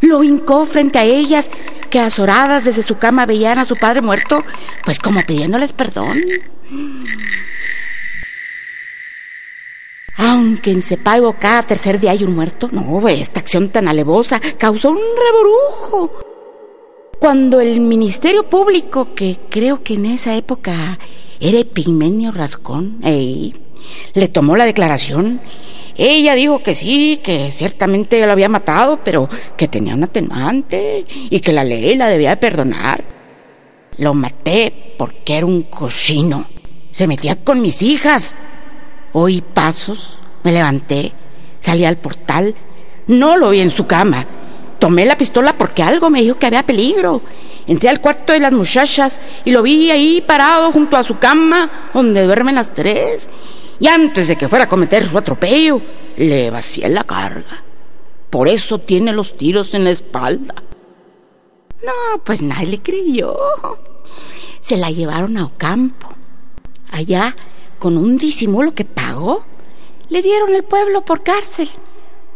Lo 0.00 0.22
hincó 0.22 0.66
frente 0.66 0.98
a 1.00 1.04
ellas, 1.04 1.50
que 1.90 2.00
azoradas 2.00 2.64
desde 2.64 2.82
su 2.82 2.96
cama 2.96 3.26
veían 3.26 3.58
a 3.58 3.64
su 3.64 3.76
padre 3.76 4.00
muerto, 4.00 4.42
pues 4.84 4.98
como 4.98 5.22
pidiéndoles 5.22 5.72
perdón. 5.72 6.18
Aunque 10.16 10.70
en 10.70 10.82
Cepaibo 10.82 11.34
cada 11.38 11.62
tercer 11.64 11.98
día 11.98 12.12
hay 12.12 12.24
un 12.24 12.34
muerto, 12.34 12.68
no, 12.72 13.06
esta 13.08 13.40
acción 13.40 13.68
tan 13.70 13.88
alevosa 13.88 14.40
causó 14.58 14.90
un 14.90 14.98
reborujo 14.98 16.30
cuando 17.18 17.60
el 17.60 17.80
Ministerio 17.80 18.48
Público, 18.48 19.14
que 19.14 19.38
creo 19.50 19.82
que 19.82 19.94
en 19.94 20.06
esa 20.06 20.34
época 20.36 20.98
era 21.38 21.58
Epigmenio 21.58 22.32
Rascón, 22.32 22.98
le 23.02 24.28
tomó 24.28 24.56
la 24.56 24.64
declaración, 24.64 25.40
ella 26.08 26.34
dijo 26.34 26.62
que 26.62 26.74
sí, 26.74 27.20
que 27.22 27.50
ciertamente 27.50 28.24
lo 28.24 28.32
había 28.32 28.48
matado, 28.48 29.00
pero 29.04 29.28
que 29.56 29.68
tenía 29.68 29.94
un 29.94 30.04
atenuante 30.04 31.04
y 31.08 31.40
que 31.40 31.52
la 31.52 31.64
ley 31.64 31.94
la 31.94 32.08
debía 32.08 32.40
perdonar. 32.40 33.04
Lo 33.98 34.14
maté 34.14 34.94
porque 34.96 35.36
era 35.36 35.46
un 35.46 35.62
cochino. 35.62 36.46
Se 36.90 37.06
metía 37.06 37.36
con 37.36 37.60
mis 37.60 37.82
hijas. 37.82 38.34
Oí 39.12 39.42
pasos, 39.42 40.18
me 40.42 40.52
levanté, 40.52 41.12
salí 41.60 41.84
al 41.84 41.98
portal. 41.98 42.54
No 43.06 43.36
lo 43.36 43.50
vi 43.50 43.60
en 43.60 43.70
su 43.70 43.86
cama 43.86 44.26
tomé 44.80 45.04
la 45.04 45.16
pistola 45.16 45.56
porque 45.56 45.84
algo 45.84 46.10
me 46.10 46.22
dijo 46.22 46.38
que 46.38 46.46
había 46.46 46.66
peligro. 46.66 47.22
Entré 47.68 47.88
al 47.88 48.00
cuarto 48.00 48.32
de 48.32 48.40
las 48.40 48.50
muchachas 48.50 49.20
y 49.44 49.52
lo 49.52 49.62
vi 49.62 49.92
ahí 49.92 50.24
parado 50.26 50.72
junto 50.72 50.96
a 50.96 51.04
su 51.04 51.18
cama, 51.18 51.90
donde 51.94 52.24
duermen 52.24 52.56
las 52.56 52.74
tres. 52.74 53.28
Y 53.80 53.88
antes 53.88 54.28
de 54.28 54.36
que 54.36 54.46
fuera 54.46 54.66
a 54.66 54.68
cometer 54.68 55.06
su 55.06 55.16
atropello, 55.16 55.80
le 56.16 56.50
vacié 56.50 56.88
la 56.90 57.02
carga. 57.02 57.64
Por 58.28 58.46
eso 58.46 58.78
tiene 58.78 59.12
los 59.12 59.36
tiros 59.36 59.72
en 59.72 59.84
la 59.84 59.90
espalda. 59.90 60.54
No, 61.82 62.22
pues 62.22 62.42
nadie 62.42 62.66
le 62.66 62.82
creyó. 62.82 63.36
Se 64.60 64.76
la 64.76 64.90
llevaron 64.90 65.38
a 65.38 65.46
Ocampo. 65.46 66.08
Allá, 66.92 67.34
con 67.78 67.96
un 67.96 68.18
disimulo 68.18 68.74
que 68.74 68.84
pagó, 68.84 69.44
le 70.10 70.20
dieron 70.20 70.54
el 70.54 70.62
pueblo 70.62 71.02
por 71.04 71.22
cárcel. 71.22 71.68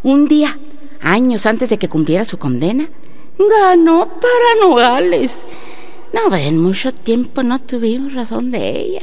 Un 0.02 0.26
día, 0.28 0.58
años 1.02 1.44
antes 1.44 1.68
de 1.68 1.78
que 1.78 1.90
cumpliera 1.90 2.24
su 2.24 2.38
condena, 2.38 2.88
ganó 3.38 4.08
para 4.08 4.60
Nogales. 4.66 5.42
No, 6.14 6.34
en 6.34 6.58
mucho 6.58 6.94
tiempo 6.94 7.42
no 7.42 7.60
tuvimos 7.60 8.14
razón 8.14 8.50
de 8.50 8.70
ella. 8.70 9.02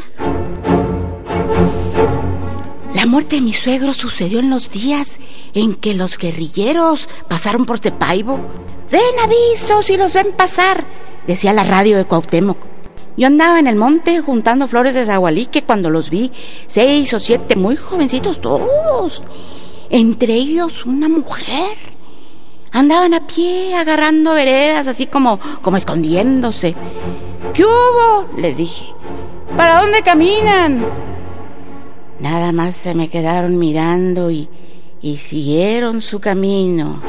La 3.01 3.07
muerte 3.07 3.37
de 3.37 3.41
mi 3.41 3.51
suegro 3.51 3.95
sucedió 3.95 4.37
en 4.37 4.51
los 4.51 4.69
días 4.69 5.17
en 5.55 5.73
que 5.73 5.95
los 5.95 6.19
guerrilleros 6.19 7.09
pasaron 7.27 7.65
por 7.65 7.79
Cepaibo. 7.79 8.39
Den 8.91 9.19
aviso 9.23 9.81
si 9.81 9.97
los 9.97 10.13
ven 10.13 10.33
pasar, 10.37 10.83
decía 11.25 11.51
la 11.51 11.63
radio 11.63 11.97
de 11.97 12.05
Cuauhtémoc. 12.05 12.59
Yo 13.17 13.25
andaba 13.25 13.57
en 13.57 13.65
el 13.65 13.75
monte 13.75 14.21
juntando 14.21 14.67
flores 14.67 14.93
de 14.93 15.03
zagualique 15.03 15.63
cuando 15.63 15.89
los 15.89 16.11
vi, 16.11 16.31
seis 16.67 17.11
o 17.15 17.19
siete, 17.19 17.55
muy 17.55 17.75
jovencitos 17.75 18.39
todos. 18.39 19.23
Entre 19.89 20.35
ellos 20.35 20.85
una 20.85 21.09
mujer. 21.09 21.75
Andaban 22.71 23.15
a 23.15 23.25
pie, 23.25 23.73
agarrando 23.73 24.35
veredas, 24.35 24.85
así 24.85 25.07
como, 25.07 25.39
como 25.63 25.77
escondiéndose. 25.77 26.75
¿Qué 27.55 27.65
hubo? 27.65 28.29
les 28.37 28.57
dije. 28.57 28.93
¿Para 29.57 29.81
dónde 29.81 30.03
caminan? 30.03 31.10
Nada 32.21 32.51
más 32.51 32.75
se 32.75 32.93
me 32.93 33.09
quedaron 33.09 33.57
mirando 33.57 34.29
y, 34.29 34.47
y 35.01 35.17
siguieron 35.17 36.03
su 36.03 36.19
camino. 36.19 37.01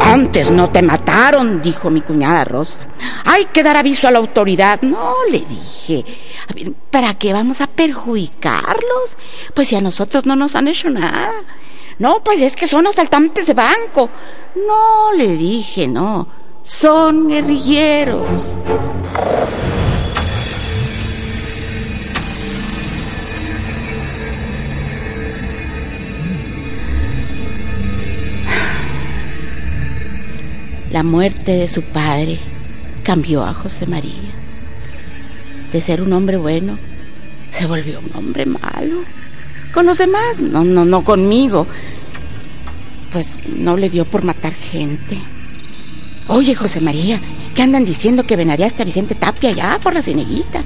Antes 0.00 0.50
no 0.50 0.70
te 0.70 0.82
mataron, 0.82 1.62
dijo 1.62 1.88
mi 1.88 2.00
cuñada 2.00 2.44
Rosa. 2.44 2.88
Hay 3.24 3.44
que 3.46 3.62
dar 3.62 3.76
aviso 3.76 4.08
a 4.08 4.10
la 4.10 4.18
autoridad. 4.18 4.82
No, 4.82 5.14
le 5.30 5.38
dije. 5.38 6.04
¿Para 6.90 7.14
qué 7.14 7.32
vamos 7.32 7.60
a 7.60 7.68
perjudicarlos? 7.68 9.16
Pues 9.54 9.68
si 9.68 9.76
a 9.76 9.80
nosotros 9.80 10.26
no 10.26 10.34
nos 10.34 10.56
han 10.56 10.66
hecho 10.66 10.90
nada. 10.90 11.30
No, 12.00 12.24
pues 12.24 12.40
es 12.40 12.56
que 12.56 12.66
son 12.66 12.88
asaltantes 12.88 13.46
de 13.46 13.54
banco. 13.54 14.10
No, 14.66 15.12
le 15.16 15.28
dije, 15.28 15.86
no. 15.86 16.26
Son 16.64 17.28
guerrilleros. 17.28 18.26
La 30.96 31.02
muerte 31.02 31.52
de 31.52 31.68
su 31.68 31.82
padre 31.82 32.38
cambió 33.02 33.44
a 33.44 33.52
José 33.52 33.86
María. 33.86 34.32
De 35.70 35.78
ser 35.82 36.00
un 36.00 36.10
hombre 36.14 36.38
bueno, 36.38 36.78
se 37.50 37.66
volvió 37.66 38.00
un 38.00 38.10
hombre 38.16 38.46
malo. 38.46 39.02
Con 39.74 39.84
los 39.84 39.98
demás, 39.98 40.40
no, 40.40 40.64
no, 40.64 40.86
no 40.86 41.04
conmigo. 41.04 41.66
Pues 43.12 43.36
no 43.46 43.76
le 43.76 43.90
dio 43.90 44.06
por 44.06 44.24
matar 44.24 44.54
gente. 44.54 45.18
Oye, 46.28 46.54
José 46.54 46.80
María, 46.80 47.20
¿qué 47.54 47.60
andan 47.60 47.84
diciendo 47.84 48.24
que 48.24 48.36
venaríaste 48.36 48.80
a 48.80 48.86
Vicente 48.86 49.14
Tapia 49.14 49.50
allá 49.50 49.78
por 49.82 49.92
la 49.92 50.00
cineguita? 50.00 50.62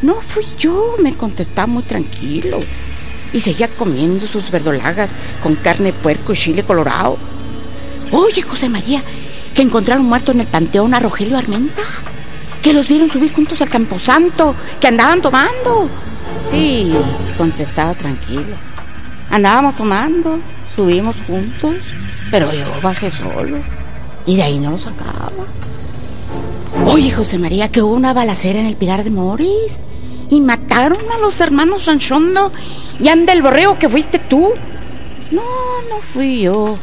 No 0.00 0.14
fui 0.14 0.44
yo, 0.58 0.94
me 1.02 1.12
contestaba 1.12 1.66
muy 1.66 1.82
tranquilo. 1.82 2.58
Y 3.34 3.40
seguía 3.40 3.68
comiendo 3.68 4.26
sus 4.28 4.50
verdolagas 4.50 5.14
con 5.42 5.56
carne 5.56 5.92
puerco 5.92 6.32
y 6.32 6.38
chile 6.38 6.62
colorado. 6.62 7.18
Oye, 8.12 8.40
José 8.40 8.70
María, 8.70 9.02
que 9.54 9.62
encontraron 9.62 10.06
muerto 10.06 10.32
en 10.32 10.40
el 10.40 10.46
panteón 10.46 10.94
a 10.94 11.00
Rogelio 11.00 11.38
Armenta. 11.38 11.82
Que 12.62 12.72
los 12.72 12.88
vieron 12.88 13.10
subir 13.10 13.32
juntos 13.32 13.60
al 13.60 13.68
Camposanto, 13.68 14.54
que 14.80 14.88
andaban 14.88 15.20
tomando. 15.20 15.88
Sí, 16.50 16.92
contestaba 17.36 17.94
tranquilo. 17.94 18.56
Andábamos 19.30 19.76
tomando, 19.76 20.38
subimos 20.74 21.16
juntos, 21.26 21.74
pero 22.30 22.52
yo 22.52 22.66
bajé 22.82 23.10
solo. 23.10 23.58
Y 24.26 24.36
de 24.36 24.42
ahí 24.42 24.58
no 24.58 24.72
lo 24.72 24.78
sacaba. 24.78 25.30
Oye, 26.86 27.10
José 27.10 27.38
María, 27.38 27.68
que 27.68 27.82
hubo 27.82 27.94
una 27.94 28.12
balacera 28.12 28.60
en 28.60 28.66
el 28.66 28.76
Pilar 28.76 29.04
de 29.04 29.10
Moris. 29.10 29.80
Y 30.30 30.40
mataron 30.40 30.98
a 31.14 31.18
los 31.18 31.38
hermanos 31.40 31.84
Sanchondo 31.84 32.50
y 32.98 33.08
anda 33.08 33.32
el 33.32 33.42
borreo 33.42 33.78
que 33.78 33.88
fuiste 33.88 34.18
tú. 34.18 34.50
No, 35.30 35.42
no 35.42 36.00
fui 36.12 36.40
yo. 36.40 36.76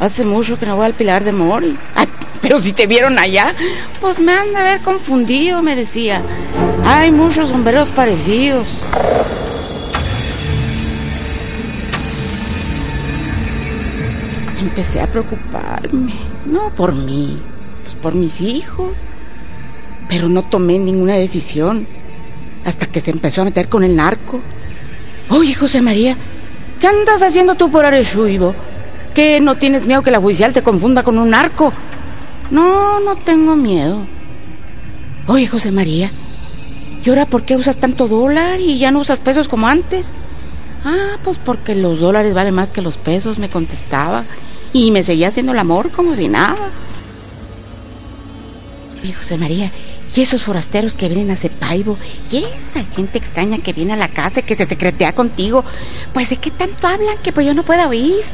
Hace 0.00 0.24
mucho 0.24 0.58
que 0.58 0.66
no 0.66 0.76
voy 0.76 0.86
al 0.86 0.94
Pilar 0.94 1.24
de 1.24 1.32
Moris. 1.32 1.80
pero 2.44 2.58
si 2.58 2.74
te 2.74 2.86
vieron 2.86 3.18
allá, 3.18 3.54
pues 4.02 4.20
me 4.20 4.32
han 4.32 4.52
de 4.52 4.58
haber 4.58 4.80
confundido, 4.80 5.62
me 5.62 5.74
decía. 5.74 6.20
Hay 6.84 7.10
muchos 7.10 7.48
sombreros 7.48 7.88
parecidos. 7.88 8.78
Empecé 14.60 15.00
a 15.00 15.06
preocuparme, 15.06 16.12
no 16.44 16.68
por 16.70 16.94
mí, 16.94 17.38
pues 17.82 17.94
por 17.94 18.14
mis 18.14 18.40
hijos. 18.42 18.92
Pero 20.10 20.28
no 20.28 20.42
tomé 20.42 20.78
ninguna 20.78 21.14
decisión 21.14 21.86
hasta 22.66 22.84
que 22.84 23.00
se 23.00 23.10
empezó 23.10 23.40
a 23.40 23.44
meter 23.44 23.68
con 23.68 23.84
el 23.84 23.96
narco. 23.96 24.42
Oye, 25.30 25.54
José 25.54 25.80
María, 25.80 26.18
¿qué 26.78 26.88
andas 26.88 27.22
haciendo 27.22 27.54
tú 27.54 27.70
por 27.70 27.86
Areshuivo? 27.86 28.54
¿Qué 29.14 29.40
no 29.40 29.56
tienes 29.56 29.86
miedo 29.86 30.02
que 30.02 30.10
la 30.10 30.18
judicial 30.18 30.52
se 30.52 30.62
confunda 30.62 31.04
con 31.04 31.18
un 31.18 31.30
narco? 31.30 31.72
No, 32.50 32.98
no 33.00 33.16
tengo 33.16 33.54
miedo. 33.54 34.06
Oye, 35.28 35.46
José 35.46 35.70
María, 35.70 36.10
¿y 37.04 37.08
ahora 37.08 37.24
por 37.24 37.44
qué 37.44 37.56
usas 37.56 37.76
tanto 37.76 38.08
dólar 38.08 38.60
y 38.60 38.78
ya 38.78 38.90
no 38.90 38.98
usas 38.98 39.20
pesos 39.20 39.46
como 39.46 39.68
antes? 39.68 40.12
Ah, 40.84 41.16
pues 41.22 41.38
porque 41.38 41.74
los 41.74 42.00
dólares 42.00 42.34
valen 42.34 42.54
más 42.54 42.72
que 42.72 42.82
los 42.82 42.96
pesos, 42.96 43.38
me 43.38 43.48
contestaba. 43.48 44.24
Y 44.72 44.90
me 44.90 45.04
seguía 45.04 45.28
haciendo 45.28 45.52
el 45.52 45.58
amor 45.58 45.92
como 45.92 46.16
si 46.16 46.28
nada. 46.28 46.56
Y 49.04 49.12
José 49.12 49.38
María, 49.38 49.70
y 50.16 50.20
esos 50.20 50.42
forasteros 50.42 50.94
que 50.94 51.08
vienen 51.08 51.30
a 51.30 51.36
Cepaibo, 51.36 51.96
y 52.32 52.38
esa 52.38 52.84
gente 52.94 53.18
extraña 53.18 53.58
que 53.58 53.72
viene 53.72 53.92
a 53.92 53.96
la 53.96 54.08
casa 54.08 54.40
y 54.40 54.42
que 54.42 54.56
se 54.56 54.64
secretea 54.64 55.14
contigo, 55.14 55.64
pues 56.12 56.30
de 56.30 56.36
qué 56.36 56.50
tanto 56.50 56.86
hablan 56.88 57.18
que 57.22 57.32
pues 57.32 57.46
yo 57.46 57.54
no 57.54 57.62
pueda 57.62 57.88
oír. 57.88 58.24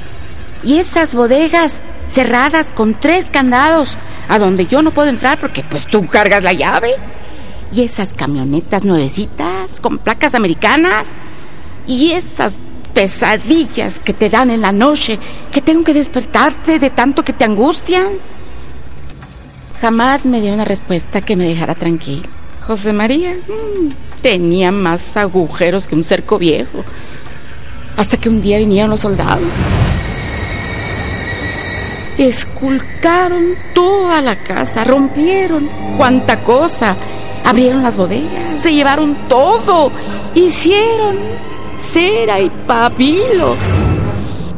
Y 0.63 0.79
esas 0.79 1.15
bodegas 1.15 1.81
cerradas 2.09 2.71
con 2.71 2.95
tres 2.95 3.31
candados, 3.31 3.97
a 4.29 4.39
donde 4.39 4.67
yo 4.67 4.83
no 4.83 4.91
puedo 4.91 5.09
entrar 5.09 5.39
porque 5.39 5.63
pues 5.63 5.87
tú 5.87 6.07
cargas 6.07 6.43
la 6.43 6.53
llave. 6.53 6.95
Y 7.73 7.83
esas 7.83 8.13
camionetas 8.13 8.85
nuevecitas 8.85 9.81
con 9.81 9.99
placas 9.99 10.35
americanas. 10.35 11.13
Y 11.87 12.13
esas 12.13 12.59
pesadillas 12.93 13.99
que 13.99 14.13
te 14.13 14.29
dan 14.29 14.51
en 14.51 14.61
la 14.61 14.73
noche, 14.73 15.19
que 15.53 15.63
tengo 15.63 15.85
que 15.85 15.95
despertarte 15.95 16.79
de 16.79 16.91
tanto 16.91 17.25
que 17.25 17.33
te 17.33 17.45
angustian. 17.45 18.09
Jamás 19.81 20.27
me 20.27 20.43
dio 20.43 20.53
una 20.53 20.65
respuesta 20.65 21.23
que 21.23 21.37
me 21.37 21.49
dejara 21.49 21.75
tranquilo. 21.75 22.29
José 22.67 22.93
María 22.93 23.33
mm, 23.35 24.21
tenía 24.21 24.71
más 24.73 25.17
agujeros 25.17 25.87
que 25.87 25.95
un 25.95 26.05
cerco 26.05 26.39
viejo. 26.39 26.85
Hasta 27.97 28.19
que 28.19 28.29
un 28.29 28.43
día 28.43 28.59
vinieron 28.59 28.91
los 28.91 29.01
soldados 29.01 29.49
esculcaron 32.21 33.57
toda 33.75 34.21
la 34.21 34.37
casa, 34.37 34.85
rompieron 34.85 35.69
cuanta 35.97 36.45
cosa, 36.45 36.95
abrieron 37.45 37.83
las 37.83 37.97
bodegas, 37.97 38.61
se 38.61 38.75
llevaron 38.75 39.17
todo, 39.27 39.91
hicieron 40.35 41.17
cera 41.79 42.39
y 42.41 42.51
pabilo. 42.51 43.57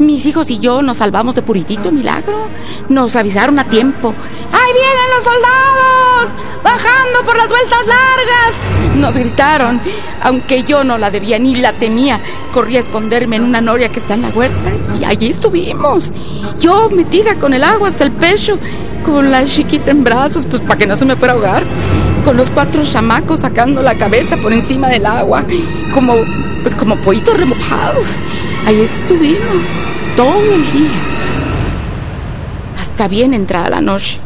Mis 0.03 0.27
hijos 0.27 0.51
y 0.51 0.59
yo 0.59 0.83
nos 0.83 0.97
salvamos 0.97 1.37
de 1.37 1.43
puritito 1.43 1.93
milagro. 1.93 2.49
Nos 2.89 3.15
avisaron 3.15 3.61
a 3.61 3.65
tiempo. 3.69 4.13
¡Ahí 4.53 4.73
vienen 4.73 5.11
los 5.15 5.23
soldados! 5.23 6.31
¡Bajando 6.65 7.25
por 7.25 7.37
las 7.37 7.49
vueltas 7.49 7.87
largas! 7.87 8.97
Nos 8.97 9.15
gritaron, 9.15 9.81
aunque 10.21 10.65
yo 10.65 10.83
no 10.83 10.99
la 10.99 11.13
debía 11.13 11.39
ni 11.39 11.55
la 11.55 11.73
temía. 11.75 12.19
Corrí 12.53 12.79
a 12.79 12.81
esconderme 12.81 13.37
en 13.37 13.45
una 13.45 13.61
noria 13.61 13.91
que 13.91 14.01
está 14.01 14.15
en 14.15 14.23
la 14.23 14.31
huerta 14.31 14.73
y 15.01 15.05
allí 15.05 15.29
estuvimos. 15.29 16.11
Yo 16.59 16.91
metida 16.91 17.39
con 17.39 17.55
el 17.55 17.63
agua 17.63 17.87
hasta 17.87 18.03
el 18.03 18.11
pecho, 18.11 18.59
con 19.05 19.31
la 19.31 19.45
chiquita 19.45 19.93
en 19.93 20.03
brazos, 20.03 20.47
pues 20.47 20.63
para 20.63 20.79
que 20.79 20.87
no 20.89 20.97
se 20.97 21.05
me 21.05 21.15
fuera 21.15 21.35
a 21.35 21.37
ahogar. 21.37 21.63
Con 22.25 22.37
los 22.37 22.51
cuatro 22.51 22.83
chamacos 22.85 23.41
sacando 23.41 23.83
la 23.83 23.95
cabeza 23.95 24.37
por 24.37 24.53
encima 24.53 24.89
del 24.89 25.07
agua, 25.07 25.45
como, 25.95 26.15
pues 26.63 26.75
como 26.75 26.97
pollitos 26.97 27.37
remojados. 27.37 28.17
Ahí 28.67 28.81
estuvimos 28.81 29.69
todo 30.17 30.55
el 30.55 30.73
día 30.73 30.91
hasta 32.79 33.09
bien 33.09 33.35
entrada 33.35 33.71
la 33.71 33.81
noche. 33.81 34.19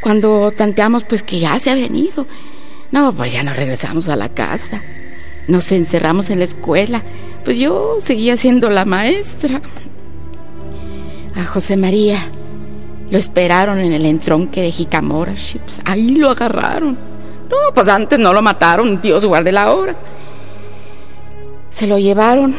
Cuando 0.00 0.52
tanteamos 0.52 1.04
pues 1.04 1.22
que 1.22 1.38
ya 1.38 1.58
se 1.58 1.70
ha 1.70 1.74
venido, 1.74 2.26
no, 2.90 3.12
pues 3.12 3.32
ya 3.32 3.42
nos 3.42 3.56
regresamos 3.56 4.08
a 4.08 4.16
la 4.16 4.30
casa. 4.30 4.82
Nos 5.46 5.70
encerramos 5.72 6.30
en 6.30 6.38
la 6.38 6.44
escuela, 6.44 7.02
pues 7.44 7.58
yo 7.58 7.96
seguía 8.00 8.36
siendo 8.36 8.70
la 8.70 8.84
maestra. 8.84 9.60
A 11.34 11.44
José 11.44 11.76
María 11.76 12.18
lo 13.10 13.18
esperaron 13.18 13.78
en 13.78 13.92
el 13.92 14.04
entronque 14.04 14.62
de 14.62 14.70
Jicamora, 14.70 15.32
pues 15.32 15.80
ahí 15.84 16.16
lo 16.16 16.30
agarraron. 16.30 16.98
No, 17.48 17.56
pues 17.72 17.88
antes 17.88 18.18
no 18.18 18.32
lo 18.32 18.42
mataron, 18.42 19.00
Dios 19.00 19.24
guarde 19.24 19.52
la 19.52 19.72
hora. 19.72 19.96
Se 21.70 21.86
lo 21.86 21.98
llevaron 21.98 22.54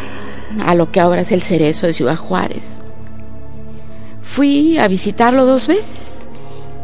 a 0.65 0.75
lo 0.75 0.91
que 0.91 0.99
ahora 0.99 1.21
es 1.21 1.31
el 1.31 1.41
cerezo 1.41 1.87
de 1.87 1.93
Ciudad 1.93 2.15
Juárez. 2.15 2.81
Fui 4.21 4.77
a 4.77 4.87
visitarlo 4.87 5.45
dos 5.45 5.67
veces. 5.67 6.15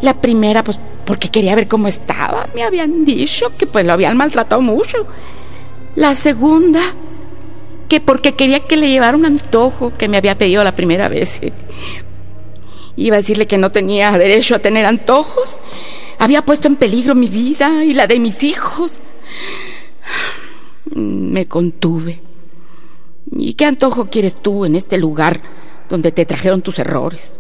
La 0.02 0.20
primera, 0.20 0.64
pues 0.64 0.80
porque 1.06 1.30
quería 1.30 1.56
ver 1.56 1.68
cómo 1.68 1.88
estaba. 1.88 2.48
Me 2.56 2.64
habían 2.64 3.06
dicho 3.06 3.52
que 3.58 3.68
pues 3.68 3.86
lo 3.86 3.94
habían 3.94 4.18
maltratado 4.18 4.62
mucho. 4.62 5.08
La 5.96 6.16
segunda, 6.16 6.82
que 7.88 8.02
porque 8.02 8.34
quería 8.34 8.62
que 8.62 8.78
le 8.78 8.90
llevara 8.90 9.16
un 9.16 9.26
antojo 9.26 9.94
que 9.94 10.10
me 10.10 10.18
había 10.18 10.38
pedido 10.38 10.64
la 10.64 10.76
primera 10.76 11.08
vez. 11.08 11.40
Iba 12.98 13.18
a 13.18 13.20
decirle 13.20 13.48
que 13.48 13.58
no 13.58 13.72
tenía 13.72 14.12
derecho 14.12 14.56
a 14.56 14.60
tener 14.60 14.86
antojos. 14.86 15.60
Había 16.18 16.44
puesto 16.44 16.68
en 16.68 16.78
peligro 16.78 17.14
mi 17.14 17.28
vida 17.28 17.84
y 17.84 17.94
la 17.94 18.08
de 18.08 18.20
mis 18.20 18.44
hijos. 18.44 18.94
Me 20.96 21.48
contuve. 21.48 22.22
¿Y 23.32 23.54
qué 23.54 23.66
antojo 23.66 24.10
quieres 24.10 24.42
tú 24.42 24.66
en 24.66 24.76
este 24.76 24.98
lugar 24.98 25.42
donde 25.90 26.12
te 26.12 26.26
trajeron 26.26 26.62
tus 26.62 26.80
errores? 26.80 27.40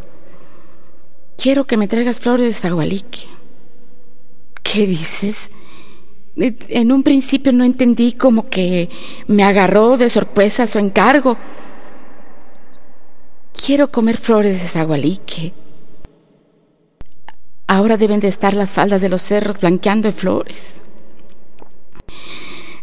Quiero 1.37 1.65
que 1.65 1.77
me 1.77 1.87
traigas 1.87 2.19
flores 2.19 2.47
de 2.47 2.53
zagualique. 2.53 3.27
¿Qué 4.61 4.85
dices? 4.85 5.49
En 6.35 6.91
un 6.91 7.03
principio 7.03 7.53
no 7.53 7.63
entendí 7.63 8.11
como 8.11 8.49
que 8.49 8.89
me 9.27 9.43
agarró 9.43 9.97
de 9.97 10.09
sorpresa 10.09 10.67
su 10.67 10.79
encargo. 10.79 11.37
Quiero 13.53 13.89
comer 13.89 14.17
flores 14.17 14.61
de 14.61 14.67
zagualique. 14.67 15.53
Ahora 17.67 17.95
deben 17.95 18.19
de 18.19 18.27
estar 18.27 18.53
las 18.53 18.73
faldas 18.73 19.01
de 19.01 19.09
los 19.09 19.21
cerros 19.21 19.59
blanqueando 19.59 20.09
de 20.09 20.13
flores. 20.13 20.81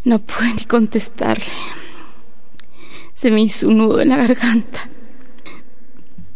No 0.03 0.19
pude 0.19 0.53
ni 0.53 0.65
contestarle. 0.65 1.45
Se 3.13 3.31
me 3.31 3.41
hizo 3.41 3.69
un 3.69 3.77
nudo 3.77 4.01
en 4.01 4.09
la 4.09 4.17
garganta. 4.17 4.89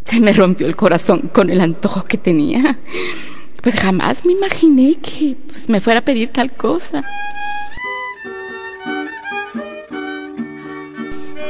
Se 0.05 0.21
me 0.21 0.31
rompió 0.31 0.67
el 0.67 0.75
corazón 0.75 1.29
con 1.33 1.49
el 1.49 1.59
antojo 1.59 2.03
que 2.03 2.17
tenía. 2.17 2.79
Pues 3.61 3.75
jamás 3.75 4.25
me 4.25 4.31
imaginé 4.31 4.95
que 4.95 5.35
pues, 5.47 5.67
me 5.67 5.81
fuera 5.81 5.99
a 5.99 6.05
pedir 6.05 6.29
tal 6.29 6.53
cosa. 6.53 7.03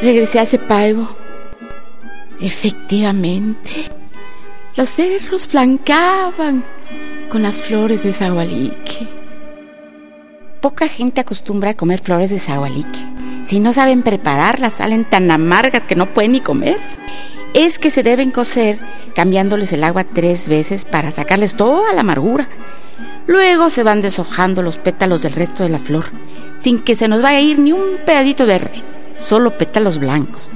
Regresé 0.01 0.39
a 0.39 0.43
ese 0.43 0.57
paivo. 0.57 1.07
Efectivamente, 2.39 3.71
los 4.75 4.89
cerros 4.89 5.47
blancaban 5.51 6.63
con 7.29 7.43
las 7.43 7.57
flores 7.59 8.03
de 8.03 8.13
zagualique. 8.13 8.86
Poca 10.61 10.87
gente 10.87 11.21
acostumbra 11.21 11.71
a 11.71 11.77
comer 11.77 11.99
flores 11.99 12.29
de 12.29 12.39
zagualique. 12.39 12.99
Si 13.43 13.59
no 13.59 13.73
saben 13.73 14.03
prepararlas, 14.03 14.73
salen 14.73 15.05
tan 15.05 15.29
amargas 15.31 15.83
que 15.83 15.95
no 15.95 16.13
pueden 16.13 16.33
ni 16.33 16.41
comerse 16.41 16.97
es 17.53 17.79
que 17.79 17.89
se 17.89 18.03
deben 18.03 18.29
cocer 18.29 18.77
cambiándoles 19.15 19.73
el 19.73 19.83
agua 19.83 20.03
tres 20.03 20.47
veces 20.47 20.85
para 20.85 21.11
sacarles 21.11 21.55
toda 21.55 21.93
la 21.93 22.01
amargura. 22.01 22.47
Luego 23.25 23.71
se 23.71 23.83
van 23.83 24.01
deshojando 24.01 24.61
los 24.61 24.77
pétalos 24.77 25.23
del 25.23 25.33
resto 25.33 25.63
de 25.63 25.69
la 25.69 25.79
flor, 25.79 26.05
sin 26.59 26.79
que 26.79 26.95
se 26.95 27.07
nos 27.07 27.21
vaya 27.21 27.39
a 27.39 27.41
ir 27.41 27.57
ni 27.57 27.71
un 27.71 27.97
pedacito 28.05 28.45
verde, 28.45 28.83
solo 29.19 29.57
pétalos 29.57 29.97
blancos. 29.97 30.51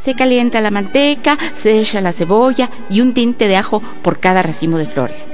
Se 0.00 0.14
calienta 0.14 0.60
la 0.60 0.72
manteca, 0.72 1.38
se 1.54 1.78
echa 1.78 2.00
la 2.00 2.12
cebolla 2.12 2.70
y 2.90 3.00
un 3.00 3.14
tinte 3.14 3.46
de 3.46 3.56
ajo 3.56 3.80
por 4.02 4.18
cada 4.18 4.42
racimo 4.42 4.78
de 4.78 4.86
flores. 4.86 5.28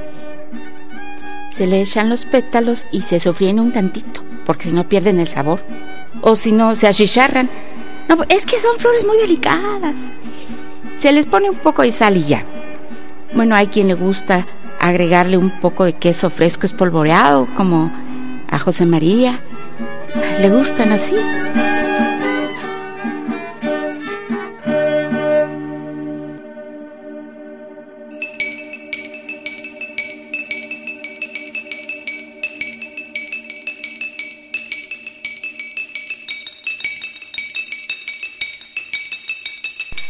Se 1.59 1.66
le 1.66 1.81
echan 1.81 2.09
los 2.09 2.25
pétalos 2.25 2.87
y 2.92 3.01
se 3.01 3.18
sofríen 3.18 3.59
un 3.59 3.73
tantito, 3.73 4.23
porque 4.47 4.68
si 4.68 4.71
no 4.71 4.88
pierden 4.88 5.18
el 5.18 5.27
sabor. 5.27 5.61
O 6.21 6.37
si 6.37 6.53
no, 6.53 6.77
se 6.77 6.87
achicharran. 6.87 7.51
No, 8.09 8.23
es 8.29 8.47
que 8.47 8.61
son 8.61 8.79
flores 8.79 9.05
muy 9.05 9.18
delicadas. 9.18 9.97
Se 11.01 11.11
les 11.11 11.27
pone 11.27 11.51
un 11.51 11.57
poco 11.57 11.83
de 11.83 11.90
sal 11.90 12.16
y 12.16 12.27
ya. 12.27 12.44
Bueno, 13.35 13.57
hay 13.57 13.66
quien 13.66 13.88
le 13.88 13.94
gusta 13.94 14.47
agregarle 14.79 15.37
un 15.37 15.51
poco 15.51 15.85
de 15.85 15.94
queso 15.94 16.31
fresco 16.31 16.64
espolvoreado, 16.64 17.49
como 17.57 17.90
a 18.49 18.59
José 18.61 18.87
María. 18.87 19.40
Le 20.40 20.51
gustan 20.51 20.92
así. 20.92 21.16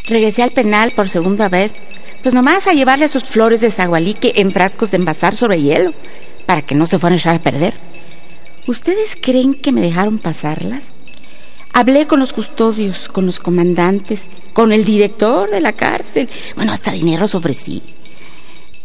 Regresé 0.08 0.42
al 0.42 0.50
penal 0.50 0.92
por 0.92 1.08
segunda 1.08 1.48
vez, 1.48 1.74
pues 2.22 2.34
nomás 2.34 2.66
a 2.66 2.72
llevarle 2.72 3.08
sus 3.08 3.24
flores 3.24 3.60
de 3.60 3.70
zagualique 3.70 4.32
en 4.36 4.50
frascos 4.50 4.90
de 4.90 4.96
envasar 4.96 5.34
sobre 5.34 5.60
hielo, 5.60 5.92
para 6.46 6.62
que 6.62 6.74
no 6.74 6.86
se 6.86 6.98
fueran 6.98 7.16
a 7.16 7.20
echar 7.20 7.36
a 7.36 7.42
perder. 7.42 7.74
¿Ustedes 8.66 9.16
creen 9.20 9.54
que 9.54 9.72
me 9.72 9.80
dejaron 9.80 10.18
pasarlas? 10.18 10.84
Hablé 11.72 12.06
con 12.06 12.20
los 12.20 12.32
custodios, 12.32 13.08
con 13.08 13.26
los 13.26 13.38
comandantes, 13.38 14.22
con 14.52 14.72
el 14.72 14.84
director 14.84 15.50
de 15.50 15.60
la 15.60 15.74
cárcel. 15.74 16.28
Bueno, 16.56 16.72
hasta 16.72 16.90
dinero 16.90 17.26
ofrecí. 17.32 17.82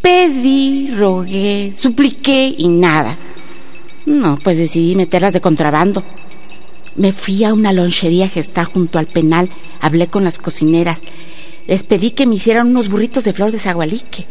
Pedí, 0.01 0.91
rogué, 0.91 1.73
supliqué 1.73 2.53
y 2.57 2.67
nada. 2.67 3.17
No, 4.05 4.37
pues 4.43 4.57
decidí 4.57 4.95
meterlas 4.95 5.33
de 5.33 5.41
contrabando. 5.41 6.03
Me 6.95 7.11
fui 7.11 7.43
a 7.43 7.53
una 7.53 7.73
lonchería 7.73 8.29
que 8.29 8.39
está 8.39 8.65
junto 8.65 8.99
al 8.99 9.07
penal, 9.07 9.49
hablé 9.81 10.07
con 10.07 10.23
las 10.23 10.37
cocineras, 10.37 10.99
les 11.67 11.83
pedí 11.83 12.11
que 12.11 12.25
me 12.25 12.35
hicieran 12.35 12.67
unos 12.67 12.89
burritos 12.89 13.23
de 13.23 13.33
flor 13.33 13.51
de 13.51 13.59
zagualique. 13.59 14.25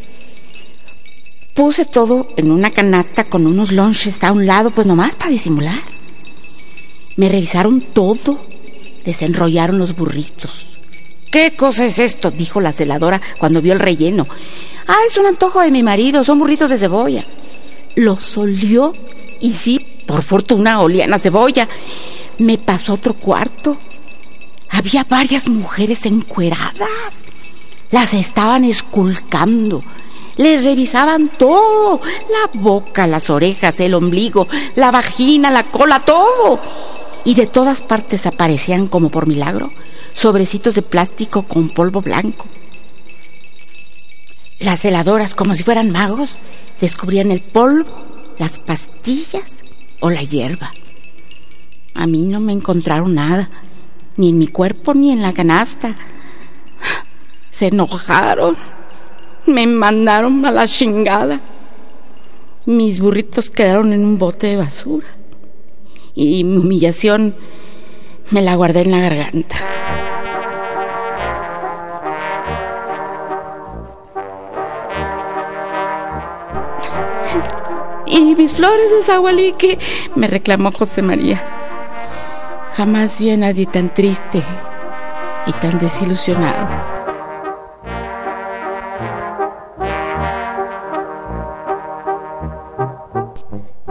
Puse 1.54 1.84
todo 1.84 2.28
en 2.36 2.50
una 2.50 2.70
canasta 2.70 3.24
con 3.24 3.46
unos 3.46 3.72
lonches 3.72 4.22
a 4.22 4.32
un 4.32 4.46
lado, 4.46 4.70
pues 4.70 4.86
nomás 4.86 5.16
para 5.16 5.30
disimular. 5.30 5.80
Me 7.16 7.28
revisaron 7.28 7.80
todo, 7.80 8.40
desenrollaron 9.04 9.78
los 9.78 9.94
burritos. 9.96 10.66
¿Qué 11.30 11.54
cosa 11.56 11.84
es 11.84 11.98
esto? 11.98 12.30
dijo 12.30 12.60
la 12.60 12.72
celadora 12.72 13.20
cuando 13.38 13.60
vio 13.60 13.72
el 13.72 13.80
relleno. 13.80 14.26
Ah, 14.86 14.98
es 15.06 15.16
un 15.16 15.26
antojo 15.26 15.60
de 15.60 15.70
mi 15.70 15.82
marido, 15.82 16.24
son 16.24 16.38
burritos 16.38 16.70
de 16.70 16.78
cebolla. 16.78 17.24
Lo 17.96 18.18
solió 18.20 18.92
y 19.40 19.52
sí, 19.52 19.84
por 20.06 20.22
fortuna 20.22 20.80
olían 20.80 21.12
a 21.12 21.18
cebolla 21.18 21.68
me 22.38 22.58
pasó 22.58 22.92
a 22.92 22.94
otro 22.96 23.14
cuarto. 23.14 23.76
Había 24.70 25.04
varias 25.04 25.48
mujeres 25.48 26.06
encueradas. 26.06 27.24
Las 27.90 28.14
estaban 28.14 28.64
esculcando. 28.64 29.82
Les 30.36 30.64
revisaban 30.64 31.28
todo. 31.28 32.00
La 32.30 32.60
boca, 32.60 33.06
las 33.06 33.30
orejas, 33.30 33.80
el 33.80 33.94
ombligo, 33.94 34.48
la 34.74 34.90
vagina, 34.90 35.50
la 35.50 35.64
cola, 35.64 36.00
todo. 36.00 36.60
Y 37.24 37.34
de 37.34 37.46
todas 37.46 37.82
partes 37.82 38.26
aparecían 38.26 38.88
como 38.88 39.10
por 39.10 39.26
milagro 39.26 39.70
sobrecitos 40.14 40.74
de 40.74 40.82
plástico 40.82 41.42
con 41.42 41.68
polvo 41.68 42.00
blanco. 42.00 42.46
Las 44.58 44.84
heladoras, 44.84 45.34
como 45.34 45.54
si 45.54 45.62
fueran 45.62 45.90
magos, 45.90 46.36
descubrían 46.80 47.30
el 47.30 47.40
polvo, 47.40 47.90
las 48.38 48.58
pastillas 48.58 49.58
o 50.00 50.10
la 50.10 50.22
hierba. 50.22 50.72
A 51.94 52.06
mí 52.06 52.22
no 52.22 52.40
me 52.40 52.52
encontraron 52.52 53.14
nada, 53.14 53.50
ni 54.16 54.30
en 54.30 54.38
mi 54.38 54.46
cuerpo 54.46 54.94
ni 54.94 55.10
en 55.12 55.22
la 55.22 55.32
canasta. 55.32 55.96
Se 57.50 57.68
enojaron, 57.68 58.56
me 59.46 59.66
mandaron 59.66 60.44
a 60.46 60.50
la 60.50 60.66
chingada. 60.66 61.40
Mis 62.64 63.00
burritos 63.00 63.50
quedaron 63.50 63.92
en 63.92 64.04
un 64.04 64.18
bote 64.18 64.46
de 64.46 64.56
basura 64.56 65.06
y 66.14 66.44
mi 66.44 66.58
humillación 66.58 67.34
me 68.30 68.42
la 68.42 68.54
guardé 68.54 68.82
en 68.82 68.90
la 68.90 69.00
garganta. 69.00 69.56
Y 78.06 78.34
mis 78.34 78.52
flores 78.52 78.90
de 78.90 79.78
me 80.14 80.26
reclamó 80.26 80.70
José 80.70 81.02
María. 81.02 81.61
Jamás 82.76 83.18
vi 83.18 83.30
a 83.30 83.36
nadie 83.36 83.66
tan 83.66 83.92
triste 83.92 84.42
y 85.46 85.52
tan 85.52 85.78
desilusionado. 85.78 86.68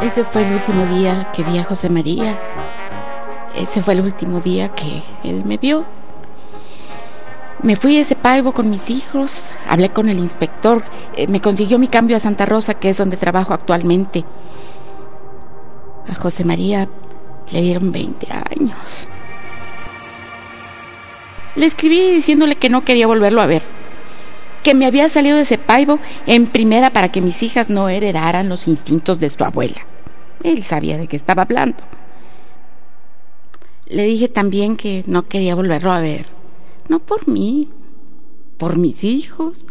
Ese 0.01 0.23
fue 0.23 0.47
el 0.47 0.53
último 0.53 0.85
día 0.87 1.31
que 1.31 1.43
vi 1.43 1.59
a 1.59 1.63
José 1.63 1.91
María. 1.91 2.39
Ese 3.55 3.83
fue 3.83 3.93
el 3.93 4.01
último 4.01 4.39
día 4.41 4.69
que 4.69 5.03
él 5.23 5.45
me 5.45 5.57
vio. 5.57 5.85
Me 7.61 7.75
fui 7.75 7.97
a 7.97 8.01
ese 8.01 8.15
paivo 8.15 8.51
con 8.51 8.71
mis 8.71 8.89
hijos, 8.89 9.51
hablé 9.69 9.89
con 9.89 10.09
el 10.09 10.17
inspector, 10.17 10.83
eh, 11.15 11.27
me 11.27 11.39
consiguió 11.39 11.77
mi 11.77 11.87
cambio 11.87 12.17
a 12.17 12.19
Santa 12.19 12.47
Rosa, 12.47 12.73
que 12.73 12.89
es 12.89 12.97
donde 12.97 13.17
trabajo 13.17 13.53
actualmente. 13.53 14.25
A 16.09 16.15
José 16.15 16.43
María 16.43 16.89
le 17.51 17.61
dieron 17.61 17.91
20 17.91 18.27
años. 18.31 19.07
Le 21.55 21.65
escribí 21.65 22.11
diciéndole 22.11 22.55
que 22.55 22.69
no 22.69 22.83
quería 22.83 23.07
volverlo 23.07 23.41
a 23.41 23.45
ver, 23.45 23.61
que 24.63 24.73
me 24.73 24.85
había 24.85 25.09
salido 25.09 25.35
de 25.35 25.43
ese 25.43 25.57
paivo 25.57 25.99
en 26.25 26.47
primera 26.47 26.93
para 26.93 27.11
que 27.11 27.21
mis 27.21 27.43
hijas 27.43 27.69
no 27.69 27.89
heredaran 27.89 28.49
los 28.49 28.67
instintos 28.67 29.19
de 29.19 29.29
su 29.29 29.43
abuela. 29.43 29.85
Él 30.43 30.63
sabía 30.63 30.97
de 30.97 31.07
qué 31.07 31.17
estaba 31.17 31.43
hablando. 31.43 31.83
Le 33.85 34.05
dije 34.05 34.29
también 34.29 34.77
que 34.77 35.03
no 35.07 35.23
quería 35.23 35.55
volverlo 35.55 35.91
a 35.91 35.99
ver, 35.99 36.27
no 36.87 36.99
por 36.99 37.27
mí, 37.27 37.69
por 38.57 38.77
mis 38.77 39.03
hijos. 39.03 39.65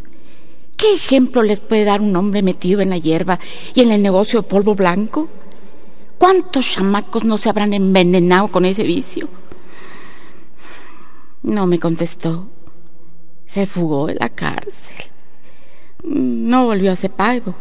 ¿Qué 0.76 0.94
ejemplo 0.94 1.42
les 1.42 1.60
puede 1.60 1.84
dar 1.84 2.00
un 2.00 2.14
hombre 2.16 2.42
metido 2.42 2.80
en 2.80 2.90
la 2.90 2.98
hierba 2.98 3.38
y 3.74 3.80
en 3.80 3.92
el 3.92 4.02
negocio 4.02 4.42
de 4.42 4.48
polvo 4.48 4.74
blanco? 4.74 5.28
¿Cuántos 6.20 6.68
chamacos 6.68 7.24
no 7.24 7.38
se 7.38 7.48
habrán 7.48 7.72
envenenado 7.72 8.48
con 8.48 8.66
ese 8.66 8.82
vicio? 8.82 9.26
No 11.42 11.66
me 11.66 11.78
contestó. 11.80 12.46
Se 13.46 13.64
fugó 13.66 14.06
de 14.06 14.16
la 14.16 14.28
cárcel. 14.28 15.10
No 16.04 16.66
volvió 16.66 16.92
a 16.92 16.96
Cepaibo, 16.96 17.54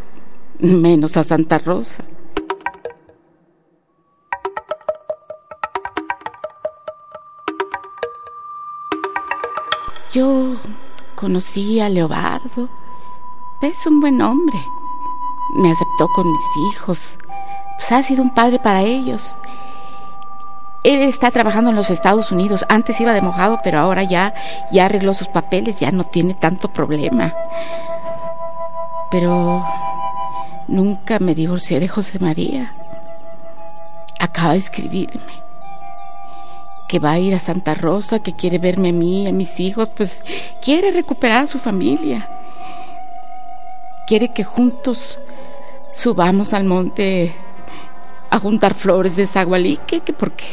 menos 0.60 1.15
a 1.15 1.24
Santa 1.24 1.58
Rosa. 1.58 2.04
Yo 10.12 10.58
conocí 11.15 11.80
a 11.80 11.88
Leobardo. 11.88 12.69
Es 13.62 13.88
un 13.88 14.02
buen 14.02 14.22
hombre. 14.22 14.60
Me 15.56 15.72
aceptó 15.72 16.10
con 16.10 16.30
mis 16.30 16.74
hijos 16.74 17.17
pues 17.80 17.92
ha 17.94 18.04
sido 18.04 18.22
un 18.22 18.30
padre 18.32 18.60
para 18.60 18.82
ellos. 18.82 19.38
Él 20.84 21.02
está 21.04 21.32
trabajando 21.32 21.70
en 21.70 21.78
los 21.78 21.89
Estados 21.89 22.30
Unidos. 22.32 22.65
Antes 22.68 23.00
iba 23.00 23.13
de 23.13 23.22
mojado, 23.22 23.62
pero 23.63 23.80
ahora 23.80 24.04
ya, 24.04 24.34
ya 24.70 24.86
arregló 24.86 25.13
sus 25.13 25.30
papeles, 25.30 25.80
ya 25.80 25.92
no 25.92 26.04
tiene 26.04 26.34
tanto 26.34 26.68
problema. 26.74 27.34
Pero 29.10 29.65
nunca 30.68 31.20
me 31.20 31.36
divorcié 31.36 31.80
de 31.80 31.88
José 31.88 32.20
María. 32.20 32.76
Acaba 34.20 34.54
de 34.54 34.60
escribirme 34.60 35.50
que 36.89 37.00
va 37.00 37.12
a 37.12 37.20
ir 37.20 37.34
a 37.34 37.39
Santa 37.39 37.76
Rosa, 37.76 38.20
que 38.20 38.34
quiere 38.34 38.58
verme 38.58 38.89
a 38.89 38.94
mí, 38.94 39.26
a 39.28 39.32
mis 39.32 39.60
hijos, 39.62 39.88
pues 39.96 40.22
quiere 40.62 40.92
recuperar 40.92 41.44
a 41.44 41.48
su 41.48 41.60
familia. 41.60 42.28
Quiere 44.06 44.30
que 44.34 44.44
juntos 44.44 45.20
subamos 45.94 46.54
al 46.54 46.65
monte 46.65 47.34
a 48.30 48.39
juntar 48.39 48.74
flores 48.74 49.15
de 49.15 49.28
zagualique, 49.28 50.02
que 50.02 50.13
porque 50.13 50.46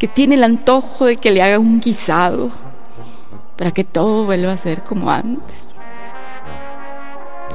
que 0.00 0.08
tiene 0.08 0.36
el 0.36 0.44
antojo 0.44 1.04
de 1.04 1.16
que 1.16 1.30
le 1.30 1.42
haga 1.42 1.58
un 1.58 1.78
guisado 1.78 2.50
para 3.58 3.70
que 3.70 3.84
todo 3.84 4.24
vuelva 4.24 4.52
a 4.52 4.58
ser 4.58 4.82
como 4.82 5.10
antes. 5.10 5.76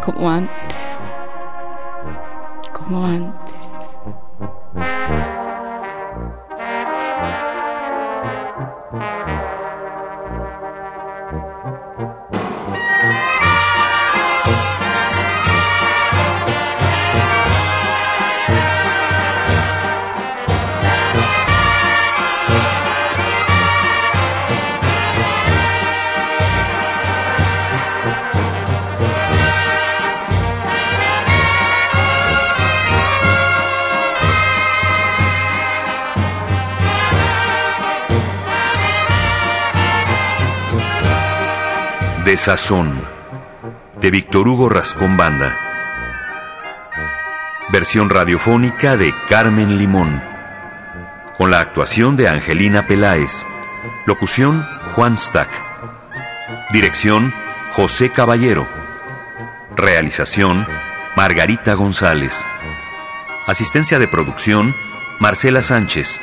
Como 0.04 0.30
antes. 0.30 0.78
Como 2.72 3.04
antes. 3.04 3.56
Sazón, 42.46 42.94
de 44.00 44.12
Víctor 44.12 44.48
Hugo 44.48 44.70
Rascón 44.70 45.18
Banda. 45.18 45.58
Versión 47.70 48.08
radiofónica 48.08 48.98
de 48.98 49.16
Carmen 49.28 49.80
Limón. 49.80 50.22
Con 51.40 51.50
la 51.50 51.60
actuación 51.60 52.16
de 52.16 52.28
Angelina 52.30 52.86
Peláez. 52.86 53.48
Locución 54.06 54.64
Juan 54.94 55.18
Stack. 55.18 55.50
Dirección 56.72 57.34
José 57.74 58.12
Caballero. 58.12 58.68
Realización 59.76 60.68
Margarita 61.16 61.74
González. 61.74 62.46
Asistencia 63.48 63.98
de 63.98 64.08
producción 64.08 64.72
Marcela 65.20 65.64
Sánchez. 65.64 66.22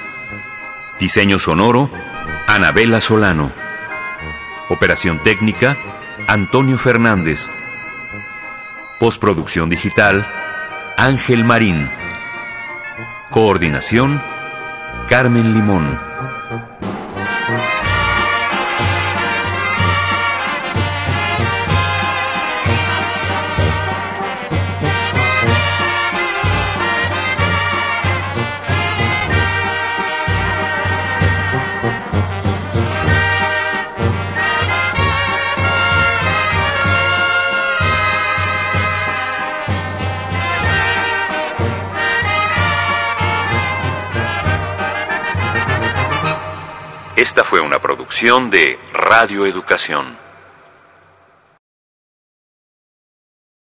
Diseño 1.00 1.40
sonoro 1.40 1.90
Anabela 2.46 3.00
Solano. 3.00 3.50
Operación 4.68 5.18
técnica 5.18 5.76
Antonio 6.32 6.78
Fernández. 6.78 7.50
Postproducción 8.98 9.68
digital, 9.68 10.26
Ángel 10.96 11.44
Marín. 11.44 11.90
Coordinación, 13.28 14.18
Carmen 15.10 15.52
Limón. 15.52 16.11
Producción 48.12 48.50
de 48.50 48.78
Radio 48.92 49.46
Educación. 49.46 50.04